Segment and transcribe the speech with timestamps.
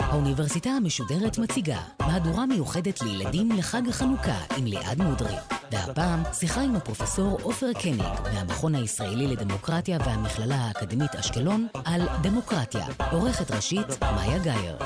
[0.00, 5.34] האוניברסיטה המשודרת מציגה מהדורה מיוחדת לילדים לחג החנוכה עם ליעד מודרי.
[5.72, 8.02] והפעם שיחה עם הפרופסור עופר קניג
[8.34, 12.86] מהמכון הישראלי לדמוקרטיה והמכללה האקדמית אשקלון על דמוקרטיה.
[13.10, 14.76] עורכת ראשית מאיה גאייר.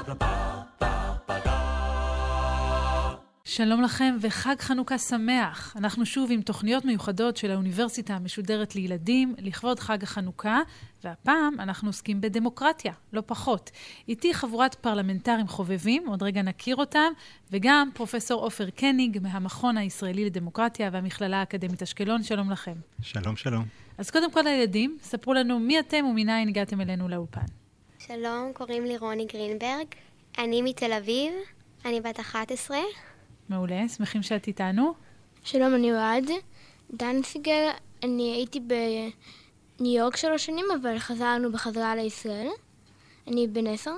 [3.56, 5.74] שלום לכם וחג חנוכה שמח.
[5.76, 10.60] אנחנו שוב עם תוכניות מיוחדות של האוניברסיטה המשודרת לילדים לכבוד חג החנוכה,
[11.04, 13.70] והפעם אנחנו עוסקים בדמוקרטיה, לא פחות.
[14.08, 17.12] איתי חבורת פרלמנטרים חובבים, עוד רגע נכיר אותם,
[17.50, 22.74] וגם פרופסור עופר קניג מהמכון הישראלי לדמוקרטיה והמכללה האקדמית אשקלון, שלום לכם.
[23.02, 23.64] שלום, שלום.
[23.98, 27.46] אז קודם כל הילדים, ספרו לנו מי אתם ומניין הגעתם אלינו לאולפן.
[27.98, 29.86] שלום, קוראים לי רוני גרינברג.
[30.38, 31.32] אני מתל אביב,
[31.84, 32.78] אני בת 11.
[33.48, 34.94] מעולה, שמחים שאת איתנו.
[35.44, 36.30] שלום, אני אוהד.
[36.90, 37.70] דנציגר,
[38.02, 42.48] אני הייתי בניו יורק שלוש שנים, אבל חזרנו בחזרה לישראל.
[43.26, 43.94] אני בן עשר.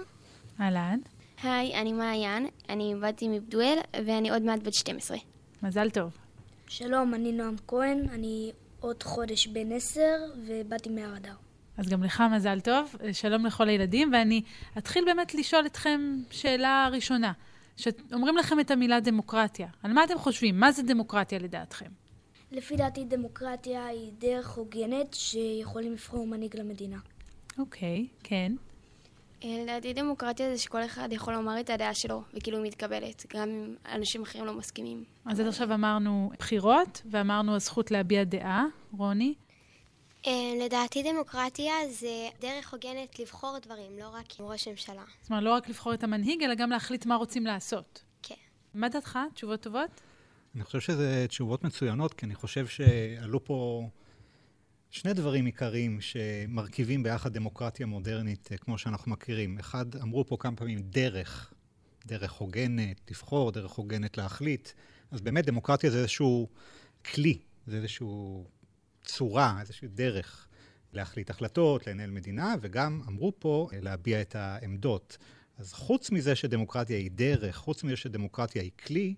[0.60, 0.98] אהלן.
[1.42, 5.18] היי, אני מעיין, אני באתי מבדואל, ואני עוד מעט בת 12.
[5.62, 6.10] מזל טוב.
[6.66, 11.34] שלום, אני נועם כהן, אני עוד חודש בן עשר, ובאתי מהר אדר.
[11.76, 14.42] אז גם לך מזל טוב, שלום לכל הילדים, ואני
[14.78, 17.32] אתחיל באמת לשאול אתכם שאלה ראשונה.
[17.78, 20.60] שאומרים לכם את המילה דמוקרטיה, על מה אתם חושבים?
[20.60, 21.86] מה זה דמוקרטיה לדעתכם?
[22.52, 26.98] לפי דעתי דמוקרטיה היא דרך הוגנת שיכולים לבחור מנהיג למדינה.
[27.58, 28.52] אוקיי, כן.
[29.44, 33.74] לדעתי דמוקרטיה זה שכל אחד יכול לומר את הדעה שלו, וכאילו היא מתקבלת, גם אם
[33.94, 35.04] אנשים אחרים לא מסכימים.
[35.24, 38.66] אז עד עכשיו אמרנו בחירות, ואמרנו הזכות להביע דעה.
[38.98, 39.34] רוני?
[40.66, 45.04] לדעתי דמוקרטיה זה דרך הוגנת לבחור דברים, לא רק עם ראש ממשלה.
[45.22, 48.02] זאת אומרת, לא רק לבחור את המנהיג, אלא גם להחליט מה רוצים לעשות.
[48.22, 48.34] כן.
[48.74, 49.18] מה דעתך?
[49.34, 50.00] תשובות טובות?
[50.54, 53.88] אני חושב שזה תשובות מצוינות, כי אני חושב שעלו פה
[54.90, 59.58] שני דברים עיקריים שמרכיבים ביחד דמוקרטיה מודרנית, כמו שאנחנו מכירים.
[59.58, 61.52] אחד, אמרו פה כמה פעמים דרך,
[62.06, 64.68] דרך הוגנת לבחור, דרך הוגנת להחליט.
[65.10, 66.48] אז באמת דמוקרטיה זה איזשהו
[67.14, 68.44] כלי, זה איזשהו
[69.08, 70.48] צורה, איזושהי דרך
[70.92, 75.18] להחליט החלטות, לנהל מדינה, וגם אמרו פה להביע את העמדות.
[75.58, 79.14] אז חוץ מזה שדמוקרטיה היא דרך, חוץ מזה שדמוקרטיה היא כלי,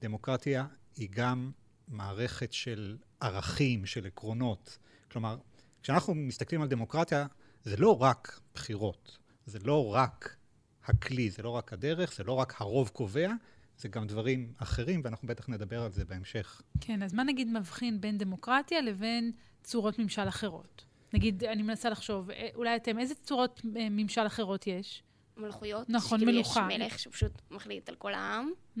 [0.00, 0.66] דמוקרטיה
[0.96, 1.50] היא גם
[1.88, 4.78] מערכת של ערכים, של עקרונות.
[5.10, 5.36] כלומר,
[5.82, 7.26] כשאנחנו מסתכלים על דמוקרטיה,
[7.64, 10.36] זה לא רק בחירות, זה לא רק
[10.84, 13.32] הכלי, זה לא רק הדרך, זה לא רק הרוב קובע,
[13.78, 16.62] זה גם דברים אחרים, ואנחנו בטח נדבר על זה בהמשך.
[16.80, 20.84] כן, אז מה נגיד מבחין בין דמוקרטיה לבין צורות ממשל אחרות?
[21.12, 25.02] נגיד, אני מנסה לחשוב, אולי אתם, איזה צורות ממשל אחרות יש?
[25.36, 25.90] מלכויות.
[25.90, 26.68] נכון, מלוכה.
[26.70, 28.50] יש מלך שפשוט מחליט על כל העם.
[28.76, 28.80] Mm-hmm.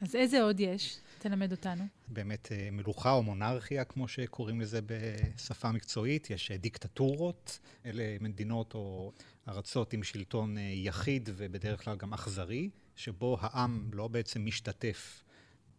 [0.00, 0.98] אז איזה עוד יש?
[1.18, 1.84] תלמד אותנו.
[2.08, 6.30] באמת מלוכה או מונרכיה, כמו שקוראים לזה בשפה מקצועית.
[6.30, 9.12] יש דיקטטורות, אלה מדינות או
[9.48, 12.70] ארצות עם שלטון יחיד ובדרך כלל גם אכזרי.
[12.96, 15.22] שבו העם לא בעצם משתתף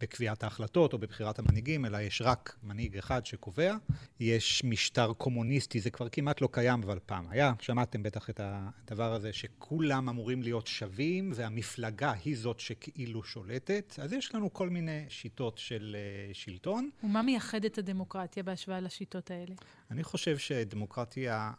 [0.02, 3.76] בקביעת ההחלטות או בבחירת המנהיגים, אלא יש רק מנהיג אחד שקובע.
[4.20, 7.54] יש משטר קומוניסטי, זה כבר כמעט לא קיים, אבל פעם היה.
[7.60, 14.00] שמעתם בטח את הדבר הזה, שכולם אמורים להיות שווים, והמפלגה היא זאת שכאילו שולטת.
[14.02, 15.96] אז יש לנו כל מיני שיטות של
[16.32, 16.90] uh, שלטון.
[17.04, 19.56] ומה מייחד את הדמוקרטיה בהשוואה לשיטות האלה?
[19.92, 21.52] אני חושב שדמוקרטיה,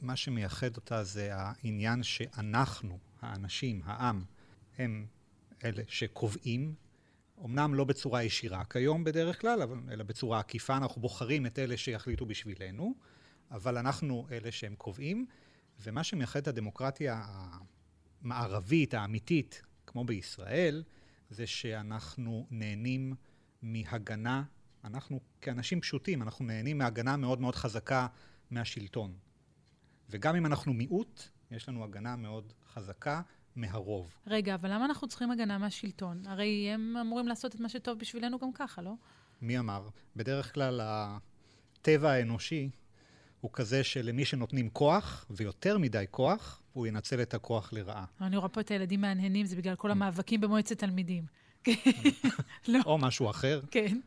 [0.00, 4.24] מה שמייחד אותה זה העניין שאנחנו, האנשים, העם,
[4.78, 5.06] הם
[5.64, 6.74] אלה שקובעים,
[7.44, 12.26] אמנם לא בצורה ישירה כיום בדרך כלל, אלא בצורה עקיפה, אנחנו בוחרים את אלה שיחליטו
[12.26, 12.94] בשבילנו,
[13.50, 15.26] אבל אנחנו אלה שהם קובעים,
[15.80, 17.26] ומה שמייחד את הדמוקרטיה
[18.22, 20.82] המערבית, האמיתית, כמו בישראל,
[21.30, 23.14] זה שאנחנו נהנים
[23.62, 24.42] מהגנה,
[24.84, 28.06] אנחנו כאנשים פשוטים, אנחנו נהנים מהגנה מאוד מאוד חזקה
[28.50, 29.16] מהשלטון.
[30.10, 33.22] וגם אם אנחנו מיעוט, יש לנו הגנה מאוד חזקה
[33.56, 34.14] מהרוב.
[34.26, 36.26] רגע, אבל למה אנחנו צריכים הגנה מהשלטון?
[36.26, 38.92] הרי הם אמורים לעשות את מה שטוב בשבילנו גם ככה, לא?
[39.42, 39.88] מי אמר?
[40.16, 42.70] בדרך כלל הטבע האנושי
[43.40, 48.04] הוא כזה שלמי שנותנים כוח, ויותר מדי כוח, הוא ינצל את הכוח לרעה.
[48.20, 51.24] אני רואה פה את הילדים מהנהנים, זה בגלל כל המאבקים במועצת תלמידים.
[52.68, 52.78] לא.
[52.86, 53.60] או משהו אחר.
[53.70, 54.00] כן.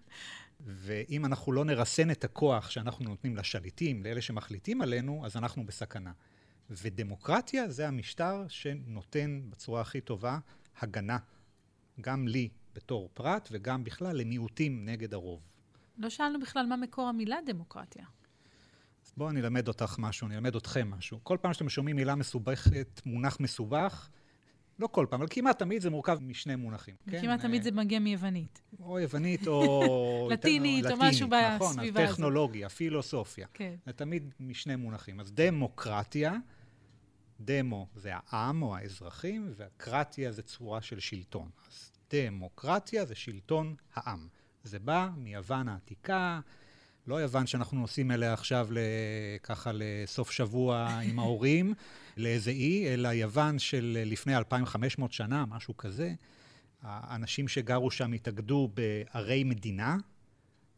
[0.59, 6.11] ואם אנחנו לא נרסן את הכוח שאנחנו נותנים לשליטים, לאלה שמחליטים עלינו, אז אנחנו בסכנה.
[6.69, 10.39] ודמוקרטיה זה המשטר שנותן בצורה הכי טובה
[10.79, 11.17] הגנה,
[12.01, 15.41] גם לי בתור פרט וגם בכלל למיעוטים נגד הרוב.
[15.97, 18.05] לא שאלנו בכלל מה מקור המילה דמוקרטיה.
[19.05, 21.19] אז בואו אני אלמד אותך משהו, אני אלמד אתכם משהו.
[21.23, 24.09] כל פעם שאתם שומעים מילה מסובכת, מונח מסובך,
[24.79, 26.95] לא כל פעם, אבל כמעט תמיד זה מורכב משני מונחים.
[27.09, 27.21] כן?
[27.21, 28.61] כמעט תמיד זה מגיע מיוונית.
[28.79, 30.29] או יוונית או...
[30.31, 31.77] לטינית או משהו בסביבה הזאת.
[31.77, 33.47] נכון, טכנולוגיה, פילוסופיה.
[33.53, 33.75] כן.
[33.85, 35.19] זה תמיד משני מונחים.
[35.19, 36.35] אז דמוקרטיה,
[37.41, 41.49] דמו זה העם או האזרחים, והקרטיה זה צורה של שלטון.
[41.67, 44.27] אז דמוקרטיה זה שלטון העם.
[44.63, 46.39] זה בא מיוון העתיקה,
[47.07, 48.67] לא יוון שאנחנו נוסעים אליה עכשיו
[49.43, 51.73] ככה לסוף שבוע עם ההורים,
[52.17, 56.13] לאיזה אי, אלא יוון של לפני 2,500 שנה, משהו כזה.
[56.81, 59.97] האנשים שגרו שם התאגדו בערי מדינה.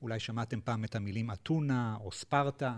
[0.01, 2.77] אולי שמעתם פעם את המילים אתונה או ספרטה.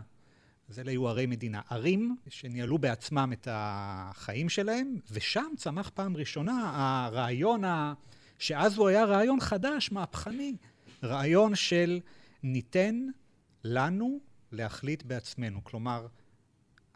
[0.74, 1.62] אז אלה היו ערי מדינה.
[1.70, 7.94] ערים שניהלו בעצמם את החיים שלהם, ושם צמח פעם ראשונה הרעיון, ה...
[8.40, 10.56] שאז הוא היה רעיון חדש, מהפכני.
[11.04, 12.00] רעיון של
[12.44, 13.08] ניתן
[13.64, 14.20] לנו
[14.52, 15.64] להחליט בעצמנו.
[15.64, 16.08] כלומר,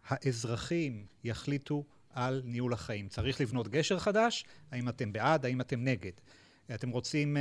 [0.07, 3.07] האזרחים יחליטו על ניהול החיים.
[3.07, 6.11] צריך לבנות גשר חדש, האם אתם בעד, האם אתם נגד.
[6.73, 7.39] אתם רוצים uh,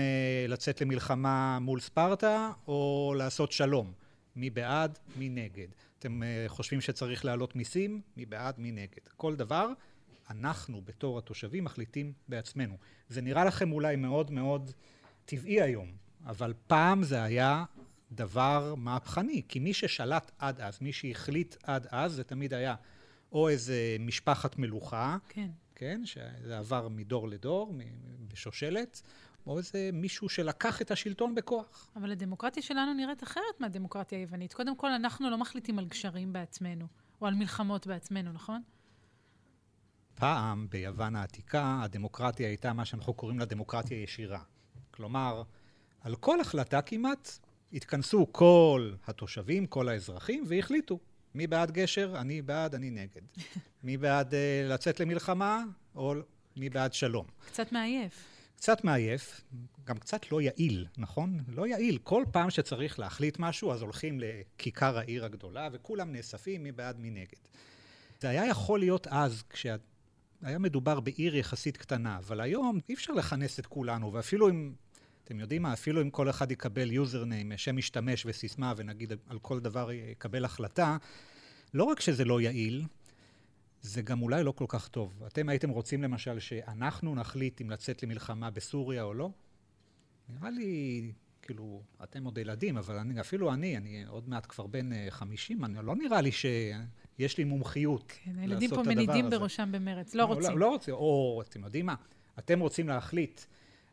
[0.50, 3.92] לצאת למלחמה מול ספרטה או לעשות שלום?
[4.36, 5.68] מי בעד, מי נגד.
[6.06, 8.00] אתם uh, חושבים שצריך להעלות מיסים?
[8.16, 9.08] מי בעד, מי נגד.
[9.16, 9.68] כל דבר,
[10.30, 12.76] אנחנו בתור התושבים מחליטים בעצמנו.
[13.08, 14.70] זה נראה לכם אולי מאוד מאוד
[15.24, 15.92] טבעי היום,
[16.26, 17.64] אבל פעם זה היה
[18.12, 22.74] דבר מהפכני, כי מי ששלט עד אז, מי שהחליט עד אז, זה תמיד היה
[23.32, 27.74] או איזה משפחת מלוכה, כן, כן שזה עבר מדור לדור,
[28.28, 29.02] בשושלת,
[29.46, 31.90] או איזה מישהו שלקח את השלטון בכוח.
[31.96, 34.54] אבל הדמוקרטיה שלנו נראית אחרת מהדמוקרטיה היוונית.
[34.54, 36.86] קודם כל, אנחנו לא מחליטים על גשרים בעצמנו,
[37.20, 38.62] או על מלחמות בעצמנו, נכון?
[40.14, 44.40] פעם, ביוון העתיקה, הדמוקרטיה הייתה מה שאנחנו קוראים לה דמוקרטיה ישירה.
[44.90, 45.42] כלומר,
[46.00, 47.38] על כל החלטה כמעט
[47.72, 50.98] התכנסו כל התושבים, כל האזרחים, והחליטו.
[51.34, 52.14] מי בעד גשר?
[52.20, 53.22] אני בעד, אני נגד.
[53.84, 54.36] מי בעד uh,
[54.72, 55.64] לצאת למלחמה?
[55.94, 56.14] או
[56.56, 57.26] מי בעד שלום?
[57.46, 58.35] קצת מעייף.
[58.56, 59.40] קצת מעייף,
[59.84, 61.40] גם קצת לא יעיל, נכון?
[61.48, 61.98] לא יעיל.
[62.02, 67.10] כל פעם שצריך להחליט משהו, אז הולכים לכיכר העיר הגדולה, וכולם נאספים מי בעד, מי
[67.10, 67.38] נגד.
[68.20, 69.78] זה היה יכול להיות אז, כשהיה
[70.58, 74.72] מדובר בעיר יחסית קטנה, אבל היום אי אפשר לכנס את כולנו, ואפילו אם
[75.24, 79.60] אתם יודעים מה, אפילו אם כל אחד יקבל יוזרניים, שם משתמש וסיסמה, ונגיד על כל
[79.60, 80.96] דבר יקבל החלטה,
[81.74, 82.84] לא רק שזה לא יעיל,
[83.82, 85.22] זה גם אולי לא כל כך טוב.
[85.26, 89.30] אתם הייתם רוצים למשל שאנחנו נחליט אם לצאת למלחמה בסוריה או לא?
[90.28, 91.12] נראה לי,
[91.42, 95.68] כאילו, אתם עוד ילדים, אבל אני, אפילו אני, אני עוד מעט כבר בן 50, אה,
[95.68, 100.34] אני, לא נראה לי שיש לי מומחיות כן, הילדים פה מנידים בראשם במרץ, לא, לא
[100.34, 100.50] רוצים.
[100.50, 101.94] לא, לא רוצים, או אתם יודעים מה,
[102.38, 103.40] אתם רוצים להחליט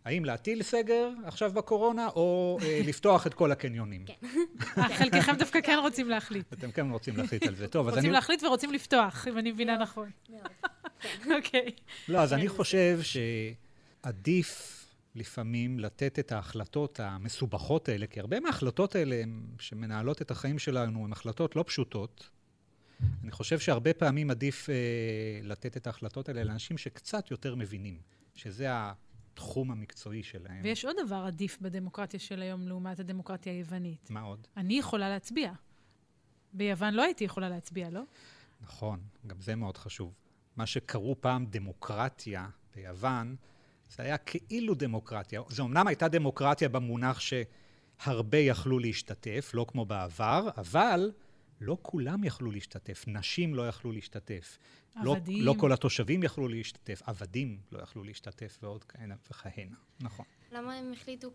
[0.05, 4.05] האם להטיל סגר עכשיו בקורונה, או אה, לפתוח את כל הקניונים?
[4.05, 4.27] כן.
[4.97, 6.53] חלקכם דווקא כן רוצים להחליט.
[6.53, 7.67] אתם כן רוצים להחליט על זה.
[7.67, 7.99] טוב, אז אני...
[7.99, 10.09] רוצים להחליט ורוצים לפתוח, אם אני מבינה נכון.
[11.37, 11.71] אוקיי.
[12.07, 12.99] לא, אז אני חושב
[14.03, 14.79] שעדיף
[15.15, 19.23] לפעמים לתת את ההחלטות המסובכות האלה, כי הרבה מההחלטות האלה
[19.59, 22.29] שמנהלות את החיים שלנו הן החלטות לא פשוטות.
[23.23, 24.75] אני חושב שהרבה פעמים עדיף אה,
[25.43, 27.97] לתת את ההחלטות האלה לאנשים שקצת יותר מבינים,
[28.35, 28.67] שזה
[29.33, 30.61] התחום המקצועי שלהם.
[30.63, 34.09] ויש עוד דבר עדיף בדמוקרטיה של היום לעומת הדמוקרטיה היוונית.
[34.09, 34.47] מה עוד?
[34.57, 35.51] אני יכולה להצביע.
[36.53, 38.01] ביוון לא הייתי יכולה להצביע, לא?
[38.61, 40.13] נכון, גם זה מאוד חשוב.
[40.55, 43.35] מה שקראו פעם דמוקרטיה ביוון,
[43.89, 45.41] זה היה כאילו דמוקרטיה.
[45.49, 51.11] זו אמנם הייתה דמוקרטיה במונח שהרבה יכלו להשתתף, לא כמו בעבר, אבל
[51.63, 53.03] לא כולם יכלו להשתתף.
[53.07, 54.57] נשים לא יכלו להשתתף.
[54.95, 55.39] לא- עבדים.
[55.39, 60.25] לא, לא כל התושבים יכלו להשתתף, עבדים לא יכלו להשתתף ועוד כהנה וכהנה, נכון.
[60.51, 61.31] למה הם החליטו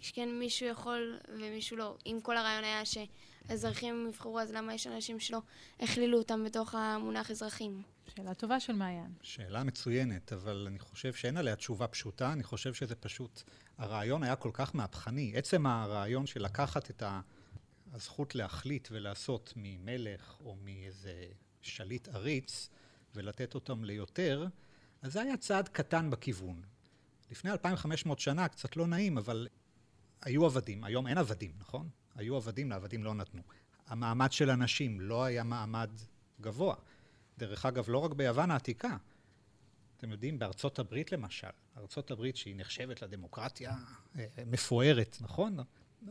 [0.00, 1.96] שכן מישהו יכול ומישהו לא?
[2.06, 5.42] אם כל הרעיון היה שאזרחים יבחרו, אז למה יש אנשים שלא
[5.80, 7.82] הכלילו אותם בתוך המונח אזרחים?
[8.16, 9.12] שאלה טובה של מעיין.
[9.22, 13.42] שאלה מצוינת, אבל אני חושב שאין עליה תשובה פשוטה, אני חושב שזה פשוט...
[13.78, 15.32] הרעיון היה כל כך מהפכני.
[15.34, 17.02] עצם הרעיון של לקחת את
[17.92, 21.26] הזכות להחליט ולעשות ממלך או מאיזה
[21.62, 22.68] שליט עריץ,
[23.14, 24.46] ולתת אותם ליותר,
[25.02, 26.62] אז זה היה צעד קטן בכיוון.
[27.30, 29.48] לפני 2,500 שנה, קצת לא נעים, אבל
[30.22, 30.84] היו עבדים.
[30.84, 31.88] היום אין עבדים, נכון?
[32.14, 33.42] היו עבדים, לעבדים לא נתנו.
[33.86, 35.90] המעמד של הנשים לא היה מעמד
[36.40, 36.74] גבוה.
[37.38, 38.96] דרך אגב, לא רק ביוון העתיקה.
[39.96, 43.76] אתם יודעים, בארצות הברית למשל, ארצות הברית שהיא נחשבת לדמוקרטיה
[44.18, 45.56] אה, מפוארת, נכון?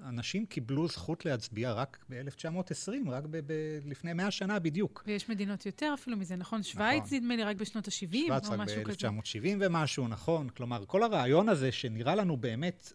[0.03, 5.03] אנשים קיבלו זכות להצביע רק ב-1920, רק ב- ב- לפני מאה שנה בדיוק.
[5.07, 6.63] ויש מדינות יותר אפילו מזה, נכון?
[6.63, 7.17] שווייץ, נכון.
[7.17, 8.99] נדמה לי, רק בשנות ה-70 או משהו כזה.
[8.99, 10.49] שווייץ רק ב-1970 ומשהו, נכון.
[10.49, 12.93] כלומר, כל הרעיון הזה שנראה לנו באמת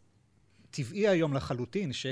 [0.71, 2.07] טבעי היום לחלוטין, ש...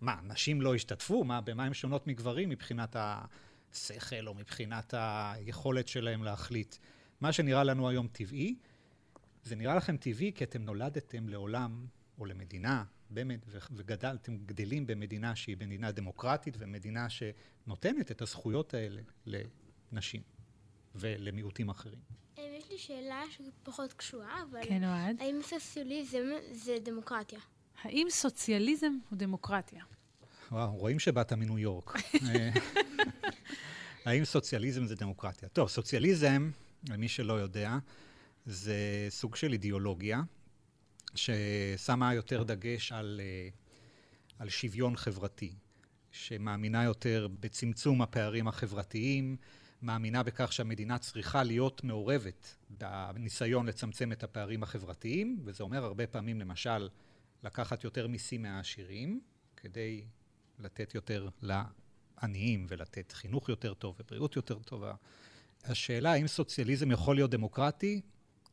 [0.00, 1.24] מה, נשים לא השתתפו?
[1.24, 6.76] מה, במה הן שונות מגברים מבחינת השכל או מבחינת היכולת שלהם להחליט?
[7.20, 8.54] מה שנראה לנו היום טבעי,
[9.44, 11.86] זה נראה לכם טבעי כי אתם נולדתם לעולם
[12.20, 13.40] או למדינה, באמת,
[13.72, 20.22] וגדלתם, גדלים במדינה שהיא מדינה דמוקרטית ומדינה שנותנת את הזכויות האלה לנשים
[20.94, 21.98] ולמיעוטים אחרים.
[22.38, 24.60] יש לי שאלה שפחות קשורה, אבל...
[24.64, 25.16] כן, אוהד.
[25.20, 27.38] האם סוציאליזם זה דמוקרטיה?
[27.82, 29.84] האם סוציאליזם הוא דמוקרטיה?
[30.52, 31.92] וואו, רואים שבאת מניו יורק.
[34.06, 35.48] האם סוציאליזם זה דמוקרטיה?
[35.48, 36.50] טוב, סוציאליזם,
[36.88, 37.78] למי שלא יודע,
[38.46, 40.22] זה סוג של אידיאולוגיה
[41.14, 43.48] ששמה יותר דגש על, אה,
[44.38, 45.52] על שוויון חברתי,
[46.10, 49.36] שמאמינה יותר בצמצום הפערים החברתיים,
[49.82, 52.56] מאמינה בכך שהמדינה צריכה להיות מעורבת
[53.14, 56.88] בניסיון לצמצם את הפערים החברתיים, וזה אומר הרבה פעמים למשל
[57.42, 59.20] לקחת יותר מיסים מהעשירים,
[59.56, 60.04] כדי
[60.58, 64.94] לתת יותר לעניים ולתת חינוך יותר טוב ובריאות יותר טובה.
[65.64, 68.00] השאלה האם סוציאליזם יכול להיות דמוקרטי?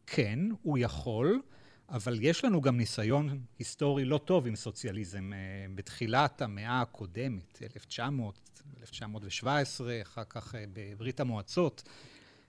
[0.08, 1.42] כן, הוא יכול,
[1.90, 5.34] אבל יש לנו גם ניסיון היסטורי לא טוב עם סוציאליזם.
[5.34, 5.38] אה,
[5.76, 11.84] בתחילת המאה הקודמת, 1900, 1917, אחר כך אה, בברית המועצות,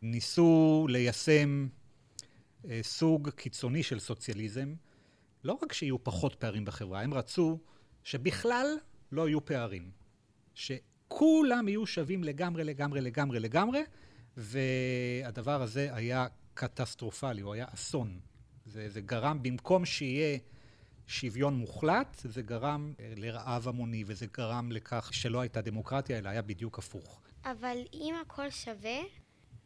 [0.02, 1.68] ניסו ליישם
[2.70, 4.74] אה, סוג קיצוני של סוציאליזם.
[5.44, 7.58] לא רק שיהיו פחות פערים בחברה, הם רצו
[8.04, 8.66] שבכלל
[9.12, 9.90] לא יהיו פערים.
[10.54, 13.80] שכולם יהיו שווים לגמרי, לגמרי, לגמרי, לגמרי,
[14.36, 18.20] והדבר הזה היה קטסטרופלי, הוא היה אסון.
[18.68, 20.38] זה, זה גרם, במקום שיהיה
[21.06, 26.78] שוויון מוחלט, זה גרם לרעב המוני, וזה גרם לכך שלא הייתה דמוקרטיה, אלא היה בדיוק
[26.78, 27.20] הפוך.
[27.44, 28.98] אבל אם הכל שווה,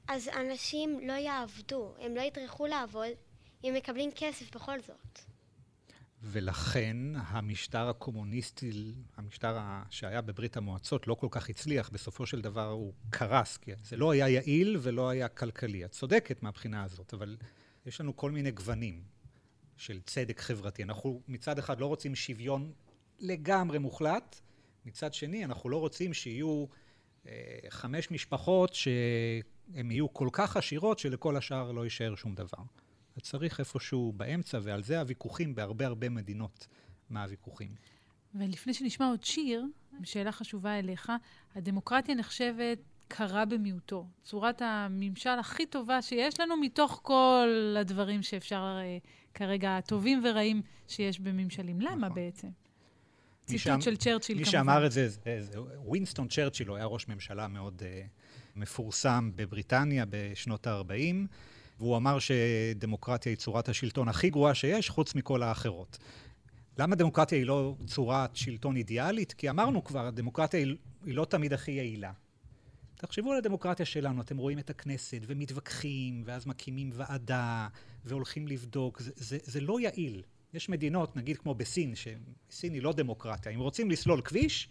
[0.08, 3.10] אז אנשים לא יעבדו, הם לא יטרחו לעבוד,
[3.64, 5.18] הם מקבלים כסף בכל זאת.
[6.24, 9.58] ולכן המשטר הקומוניסטי, המשטר
[9.90, 11.90] שהיה בברית המועצות, לא כל כך הצליח.
[11.90, 15.84] בסופו של דבר הוא קרס, כי זה לא היה יעיל ולא היה כלכלי.
[15.84, 17.36] את צודקת מהבחינה הזאת, אבל
[17.86, 19.02] יש לנו כל מיני גוונים
[19.76, 20.82] של צדק חברתי.
[20.82, 22.72] אנחנו מצד אחד לא רוצים שוויון
[23.20, 24.40] לגמרי מוחלט,
[24.84, 26.66] מצד שני אנחנו לא רוצים שיהיו
[27.26, 32.62] אה, חמש משפחות שהן יהיו כל כך עשירות שלכל השאר לא יישאר שום דבר.
[33.16, 36.66] אז צריך איפשהו באמצע, ועל זה הוויכוחים בהרבה הרבה מדינות,
[37.10, 37.74] מה הוויכוחים.
[38.34, 39.64] ולפני שנשמע עוד שיר,
[40.04, 41.12] שאלה חשובה אליך,
[41.54, 44.06] הדמוקרטיה נחשבת קרה במיעוטו.
[44.22, 51.20] צורת הממשל הכי טובה שיש לנו מתוך כל הדברים שאפשר uh, כרגע, טובים ורעים שיש
[51.20, 51.80] בממשלים.
[51.80, 52.14] למה נכון.
[52.14, 52.48] בעצם?
[53.46, 54.58] ציטוט שם, של צ'רצ'יל מי כמובן.
[54.58, 58.08] מי שאמר את זה, זה, זה ווינסטון צ'רצ'יל, הוא היה ראש ממשלה מאוד uh,
[58.56, 61.26] מפורסם בבריטניה בשנות ה-40.
[61.78, 65.98] והוא אמר שדמוקרטיה היא צורת השלטון הכי גרועה שיש, חוץ מכל האחרות.
[66.78, 69.32] למה דמוקרטיה היא לא צורת שלטון אידיאלית?
[69.32, 72.12] כי אמרנו כבר, הדמוקרטיה היא, היא לא תמיד הכי יעילה.
[73.06, 77.68] תחשבו על הדמוקרטיה שלנו, אתם רואים את הכנסת ומתווכחים, ואז מקימים ועדה,
[78.04, 80.22] והולכים לבדוק, זה, זה, זה לא יעיל.
[80.54, 84.68] יש מדינות, נגיד כמו בסין, שסין היא לא דמוקרטיה, אם רוצים לסלול כביש,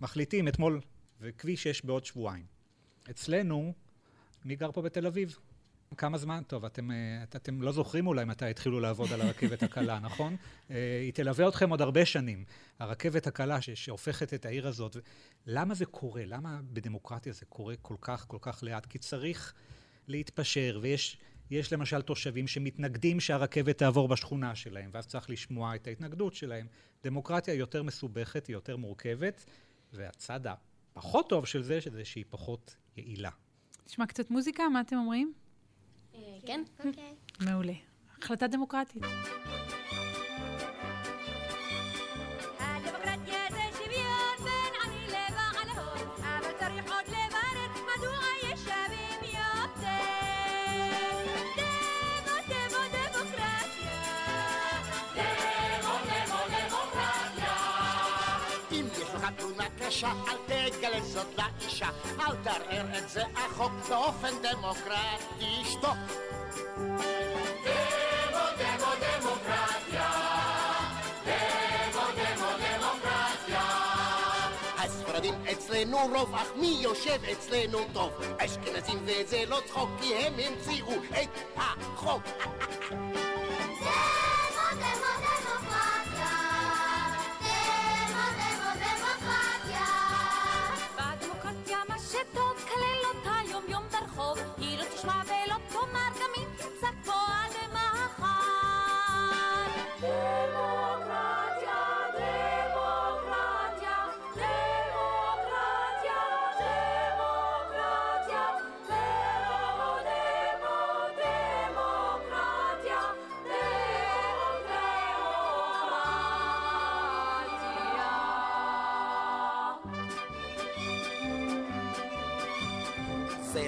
[0.00, 0.80] מחליטים אתמול,
[1.20, 2.44] וכביש יש בעוד שבועיים.
[3.10, 3.72] אצלנו,
[4.44, 5.38] מי גר פה בתל אביב?
[5.96, 6.42] כמה זמן?
[6.46, 10.36] טוב, אתם, אה, אתם לא זוכרים אולי מתי התחילו לעבוד על הרכבת הקלה, נכון?
[10.70, 12.44] אה, היא תלווה אתכם עוד הרבה שנים.
[12.78, 14.96] הרכבת הקלה ש, שהופכת את העיר הזאת.
[15.46, 16.22] למה זה קורה?
[16.26, 18.86] למה בדמוקרטיה זה קורה כל כך, כל כך לאט?
[18.86, 19.54] כי צריך
[20.08, 21.18] להתפשר, ויש
[21.50, 26.66] יש למשל תושבים שמתנגדים שהרכבת תעבור בשכונה שלהם, ואז צריך לשמוע את ההתנגדות שלהם.
[27.04, 29.44] דמוקרטיה יותר מסובכת, היא יותר מורכבת,
[29.92, 33.30] והצד הפחות טוב של זה, שזה שהיא פחות יעילה.
[33.86, 35.32] נשמע קצת מוזיקה, מה אתם אומרים?
[36.46, 36.62] כן?
[36.84, 37.14] אוקיי.
[37.40, 37.72] מעולה.
[38.22, 39.02] החלטה דמוקרטית.
[59.88, 61.88] קשה, אל תגלה זאת לאישה,
[62.20, 65.96] אל תערער את זה החוק באופן דמוקרטי, שתוק.
[66.76, 70.10] דמו, דמו, דמוקרטיה.
[71.24, 73.62] דמו, דמו, דמוקרטיה.
[74.78, 78.12] הספרדים אצלנו רוב, אך מי יושב אצלנו טוב?
[78.38, 82.22] אשכנזים וזה לא צחוק, כי הם המציאו את החוק.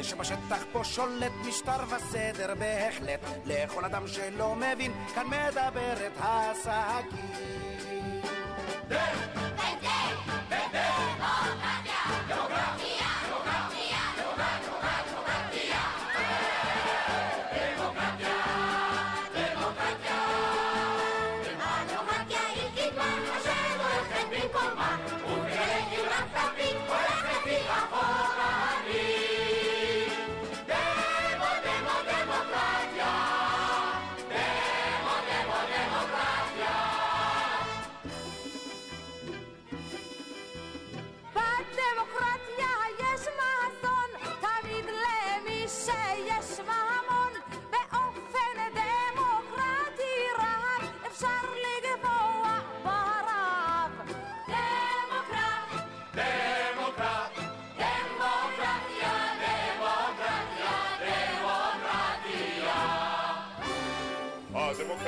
[0.02, 3.21] שבשטח פה שולט משטר וסדר בהחלט.
[3.47, 6.12] לכל אדם שלא מבין כאן מדברת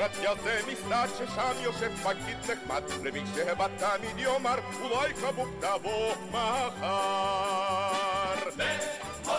[0.03, 6.15] השגית דמוקרטיה זה משרד ששם יושב פקיד נחמד למי שהבא תמיד יאמר אולי כבוק תבוא
[6.31, 6.69] מחר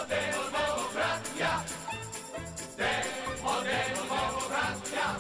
[0.09, 1.59] דמוקרטיה
[4.09, 5.15] דמוקרטיה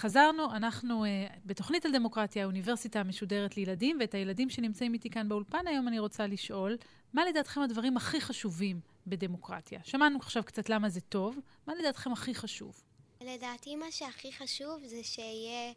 [0.00, 1.08] חזרנו, אנחנו uh,
[1.46, 6.26] בתוכנית על דמוקרטיה, האוניברסיטה המשודרת לילדים, ואת הילדים שנמצאים איתי כאן באולפן היום אני רוצה
[6.26, 6.76] לשאול,
[7.12, 9.80] מה לדעתכם הדברים הכי חשובים בדמוקרטיה?
[9.84, 12.82] שמענו עכשיו קצת למה זה טוב, מה לדעתכם הכי חשוב?
[13.20, 15.72] לדעתי מה שהכי חשוב זה שיהיה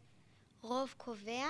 [0.62, 1.46] רוב קובע.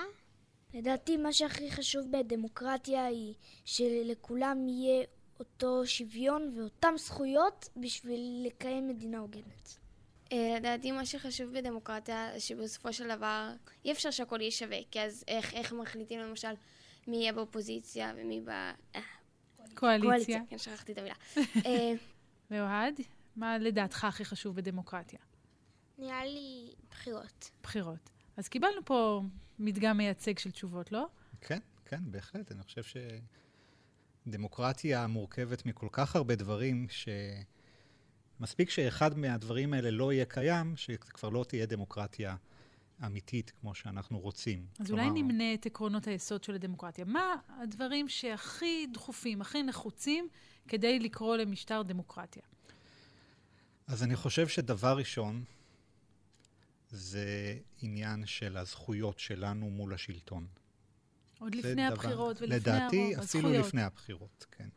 [0.73, 3.33] לדעתי מה שהכי חשוב בדמוקרטיה היא
[3.65, 5.05] שלכולם יהיה
[5.39, 9.84] אותו שוויון ואותן זכויות בשביל לקיים מדינה הוגנת.
[10.31, 13.51] אה, לדעתי מה שחשוב בדמוקרטיה, שבסופו של דבר
[13.85, 16.53] אי אפשר שהכל יהיה שווה, כי אז איך, איך מחליטים למשל
[17.07, 18.49] מי יהיה באופוזיציה ומי ב...
[18.49, 19.01] אה,
[19.73, 20.41] קואליציה.
[20.49, 21.15] כן, שכחתי את המילה.
[21.65, 21.93] אה,
[22.51, 22.99] ואוהד,
[23.35, 25.19] מה לדעתך הכי חשוב בדמוקרטיה?
[25.97, 27.51] נראה לי בחירות.
[27.63, 28.09] בחירות.
[28.37, 29.21] אז קיבלנו פה
[29.59, 31.07] מדגם מייצג של תשובות, לא?
[31.41, 32.51] כן, כן, בהחלט.
[32.51, 33.01] אני חושב
[34.27, 37.07] שדמוקרטיה מורכבת מכל כך הרבה דברים, ש...
[38.39, 42.35] מספיק שאחד מהדברים האלה לא יהיה קיים, שכבר לא תהיה דמוקרטיה
[43.05, 44.65] אמיתית כמו שאנחנו רוצים.
[44.79, 45.03] אז כלומר...
[45.03, 47.05] אולי נמנה את עקרונות היסוד של הדמוקרטיה.
[47.05, 50.27] מה הדברים שהכי דחופים, הכי נחוצים,
[50.67, 52.43] כדי לקרוא למשטר דמוקרטיה?
[53.87, 55.43] אז אני חושב שדבר ראשון,
[56.89, 60.47] זה עניין של הזכויות שלנו מול השלטון.
[61.39, 63.45] עוד לפני דבר, הבחירות ולפני לדעתי, הרוב, הזכויות.
[63.45, 64.69] לדעתי, אפילו לפני הבחירות, כן.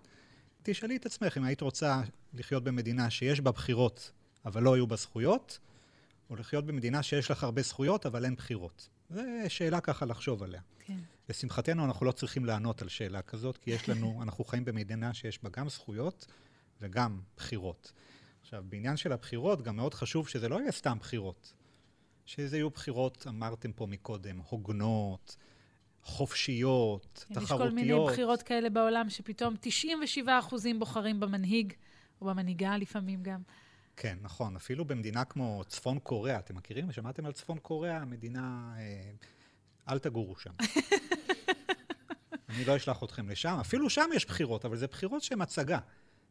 [0.70, 2.02] תשאלי את עצמך אם היית רוצה
[2.34, 4.12] לחיות במדינה שיש בה בחירות,
[4.44, 5.58] אבל לא יהיו בה זכויות,
[6.30, 8.88] או לחיות במדינה שיש לך הרבה זכויות, אבל אין בחירות.
[9.10, 10.60] זו שאלה ככה לחשוב עליה.
[10.78, 10.98] כן.
[11.28, 15.42] לשמחתנו, אנחנו לא צריכים לענות על שאלה כזאת, כי יש לנו, אנחנו חיים במדינה שיש
[15.42, 16.26] בה גם זכויות
[16.80, 17.92] וגם בחירות.
[18.40, 21.52] עכשיו, בעניין של הבחירות, גם מאוד חשוב שזה לא יהיה סתם בחירות.
[22.26, 25.36] שזה יהיו בחירות, אמרתם פה מקודם, הוגנות,
[26.02, 27.42] חופשיות, תחרותיות.
[27.42, 31.72] יש כל מיני בחירות כאלה בעולם, שפתאום 97 אחוזים בוחרים במנהיג,
[32.20, 33.40] או במנהיגה לפעמים גם.
[33.96, 34.56] כן, נכון.
[34.56, 36.92] אפילו במדינה כמו צפון קוריאה, אתם מכירים?
[36.92, 38.04] שמעתם על צפון קוריאה?
[38.04, 38.74] מדינה...
[38.78, 39.10] אה,
[39.88, 40.50] אל תגורו שם.
[42.48, 43.56] אני לא אשלח אתכם לשם.
[43.60, 45.78] אפילו שם יש בחירות, אבל זה בחירות שהן הצגה.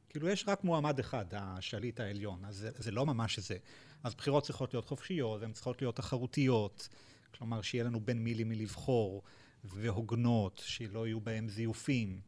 [0.09, 3.57] כאילו, יש רק מועמד אחד, השליט העליון, אז זה, זה לא ממש זה.
[4.03, 6.89] אז בחירות צריכות להיות חופשיות, והן צריכות להיות תחרותיות,
[7.37, 9.23] כלומר, שיהיה לנו בין מי למי לבחור.
[9.63, 12.21] והוגנות, שלא יהיו בהם זיופים.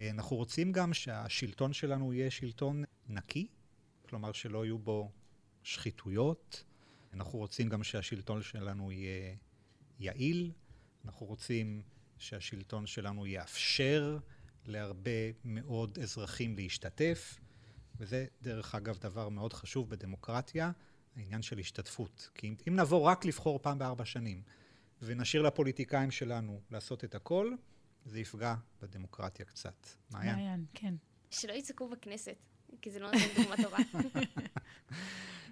[0.00, 3.46] אנחנו רוצים גם שהשלטון שלנו יהיה שלטון נקי,
[4.08, 5.10] כלומר שלא יהיו בו
[5.62, 6.64] שחיתויות.
[7.12, 9.36] אנחנו רוצים גם שהשלטון שלנו יהיה
[9.98, 10.52] יעיל.
[11.04, 11.82] אנחנו רוצים
[12.18, 14.18] שהשלטון שלנו יאפשר
[14.66, 15.10] להרבה
[15.44, 17.40] מאוד אזרחים להשתתף.
[17.98, 20.70] וזה, דרך אגב, דבר מאוד חשוב בדמוקרטיה,
[21.16, 22.30] העניין של השתתפות.
[22.34, 24.42] כי אם, אם נבוא רק לבחור פעם בארבע שנים,
[25.02, 27.52] ונשאיר לפוליטיקאים שלנו לעשות את הכל,
[28.04, 29.86] זה יפגע בדמוקרטיה קצת.
[30.10, 30.34] מעיין?
[30.34, 30.94] מעיין, כן.
[31.30, 32.36] שלא יצעקו בכנסת,
[32.82, 33.76] כי זה לא נותן דוגמה טובה.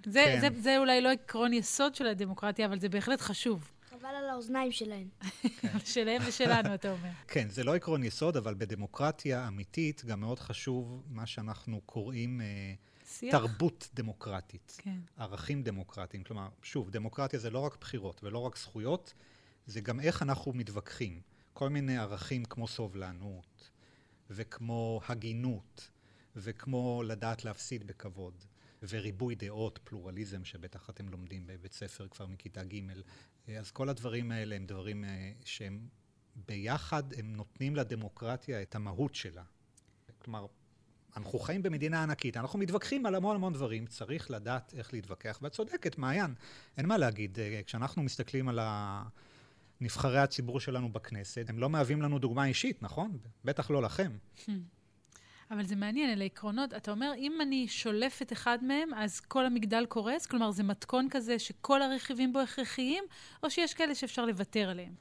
[0.05, 0.41] זה, כן.
[0.41, 3.71] זה, זה אולי לא עקרון יסוד של הדמוקרטיה, אבל זה בהחלט חשוב.
[3.89, 5.07] חבל על האוזניים שלהם.
[5.93, 7.09] שלהם ושלנו, אתה אומר.
[7.27, 12.41] כן, זה לא עקרון יסוד, אבל בדמוקרטיה אמיתית גם מאוד חשוב מה שאנחנו קוראים...
[12.41, 12.73] אה,
[13.07, 13.31] שיח.
[13.31, 14.99] תרבות דמוקרטית, כן.
[15.17, 16.23] ערכים דמוקרטיים.
[16.23, 19.13] כלומר, שוב, דמוקרטיה זה לא רק בחירות ולא רק זכויות,
[19.67, 21.21] זה גם איך אנחנו מתווכחים.
[21.53, 23.69] כל מיני ערכים כמו סובלנות,
[24.29, 25.89] וכמו הגינות,
[26.35, 28.43] וכמו לדעת להפסיד בכבוד,
[28.89, 32.81] וריבוי דעות, פלורליזם, שבטח אתם לומדים בבית ספר כבר מכיתה ג',
[33.59, 35.87] אז כל הדברים האלה הם דברים אה, שהם
[36.47, 39.43] ביחד, הם נותנים לדמוקרטיה את המהות שלה.
[40.17, 40.45] כלומר,
[41.17, 45.51] אנחנו חיים במדינה ענקית, אנחנו מתווכחים על המון המון דברים, צריך לדעת איך להתווכח, ואת
[45.51, 46.33] צודקת, מעיין,
[46.77, 47.39] אין מה להגיד.
[47.39, 48.59] אה, כשאנחנו מסתכלים על
[49.81, 53.17] נבחרי הציבור שלנו בכנסת, הם לא מהווים לנו דוגמה אישית, נכון?
[53.45, 54.11] בטח לא לכם.
[55.51, 56.73] אבל זה מעניין, אלה עקרונות.
[56.73, 60.25] אתה אומר, אם אני שולף את אחד מהם, אז כל המגדל קורס?
[60.25, 63.03] כלומר, זה מתכון כזה שכל הרכיבים בו הכרחיים,
[63.43, 64.93] או שיש כאלה שאפשר לוותר עליהם?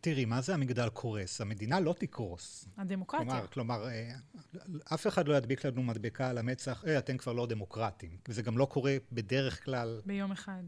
[0.00, 1.40] תראי, מה זה המגדל קורס?
[1.40, 2.68] המדינה לא תקרוס.
[2.76, 3.26] הדמוקרטיה.
[3.26, 4.12] כלומר, כלומר, אה,
[4.94, 8.16] אף אחד לא ידביק לנו מדבקה על המצח, אה, אתם כבר לא דמוקרטים.
[8.28, 10.00] וזה גם לא קורה בדרך כלל...
[10.06, 10.62] ביום אחד.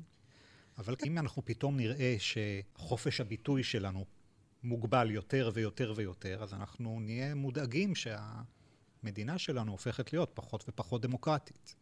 [0.78, 4.04] אבל אם אנחנו פתאום נראה שחופש הביטוי שלנו
[4.62, 11.74] מוגבל יותר ויותר ויותר, אז אנחנו נהיה מודאגים שהמדינה שלנו הופכת להיות פחות ופחות דמוקרטית.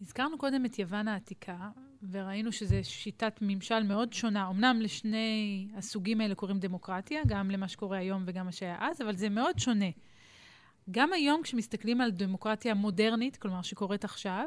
[0.00, 1.70] הזכרנו קודם את יוון העתיקה,
[2.10, 4.48] וראינו שזו שיטת ממשל מאוד שונה.
[4.50, 9.16] אמנם לשני הסוגים האלה קוראים דמוקרטיה, גם למה שקורה היום וגם מה שהיה אז, אבל
[9.16, 9.90] זה מאוד שונה.
[10.90, 14.46] גם היום כשמסתכלים על דמוקרטיה מודרנית, כלומר שקורית עכשיו,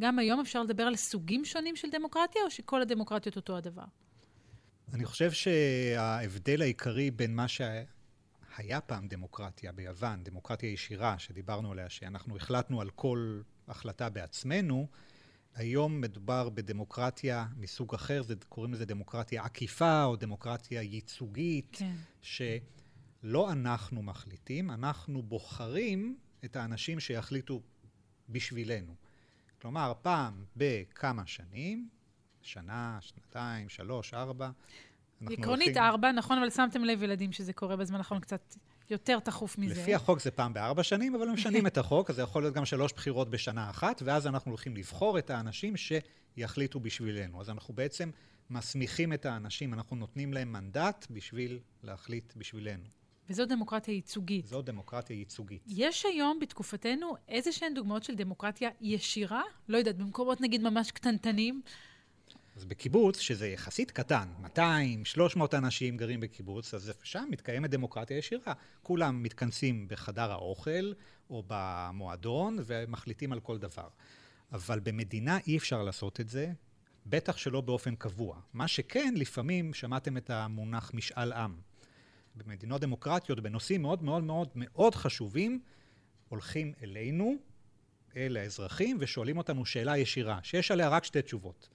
[0.00, 3.84] גם היום אפשר לדבר על סוגים שונים של דמוקרטיה, או שכל הדמוקרטיות אותו הדבר?
[4.92, 12.36] אני חושב שההבדל העיקרי בין מה שהיה פעם דמוקרטיה ביוון, דמוקרטיה ישירה, שדיברנו עליה, שאנחנו
[12.36, 14.86] החלטנו על כל החלטה בעצמנו,
[15.54, 21.94] היום מדובר בדמוקרטיה מסוג אחר, זה, קוראים לזה דמוקרטיה עקיפה או דמוקרטיה ייצוגית, כן.
[22.22, 27.62] שלא אנחנו מחליטים, אנחנו בוחרים את האנשים שיחליטו
[28.28, 29.07] בשבילנו.
[29.62, 31.88] כלומר, פעם בכמה שנים,
[32.42, 34.50] שנה, שנתיים, שלוש, ארבע,
[35.26, 35.82] עקרונית הולכים...
[35.82, 38.54] ארבע, נכון, אבל שמתם לב, ילדים, שזה קורה בזמן האחרון קצת
[38.90, 39.80] יותר תכוף מזה.
[39.80, 42.64] לפי החוק זה פעם בארבע שנים, אבל משנים את החוק, אז זה יכול להיות גם
[42.64, 47.40] שלוש בחירות בשנה אחת, ואז אנחנו הולכים לבחור את האנשים שיחליטו בשבילנו.
[47.40, 48.10] אז אנחנו בעצם
[48.50, 52.84] מסמיכים את האנשים, אנחנו נותנים להם מנדט בשביל להחליט בשבילנו.
[53.30, 54.46] וזו דמוקרטיה ייצוגית.
[54.46, 55.62] זו דמוקרטיה ייצוגית.
[55.66, 59.42] יש היום בתקופתנו איזה שהן דוגמאות של דמוקרטיה ישירה?
[59.68, 61.62] לא יודעת, במקומות נגיד ממש קטנטנים.
[62.56, 68.52] אז בקיבוץ, שזה יחסית קטן, 200, 300 אנשים גרים בקיבוץ, אז שם מתקיימת דמוקרטיה ישירה.
[68.82, 70.92] כולם מתכנסים בחדר האוכל
[71.30, 73.88] או במועדון ומחליטים על כל דבר.
[74.52, 76.52] אבל במדינה אי אפשר לעשות את זה,
[77.06, 78.40] בטח שלא באופן קבוע.
[78.52, 81.67] מה שכן, לפעמים שמעתם את המונח משאל עם.
[82.38, 85.60] במדינות דמוקרטיות, בנושאים מאוד מאוד מאוד מאוד חשובים,
[86.28, 87.36] הולכים אלינו,
[88.16, 91.68] אל האזרחים, ושואלים אותנו שאלה ישירה, שיש עליה רק שתי תשובות,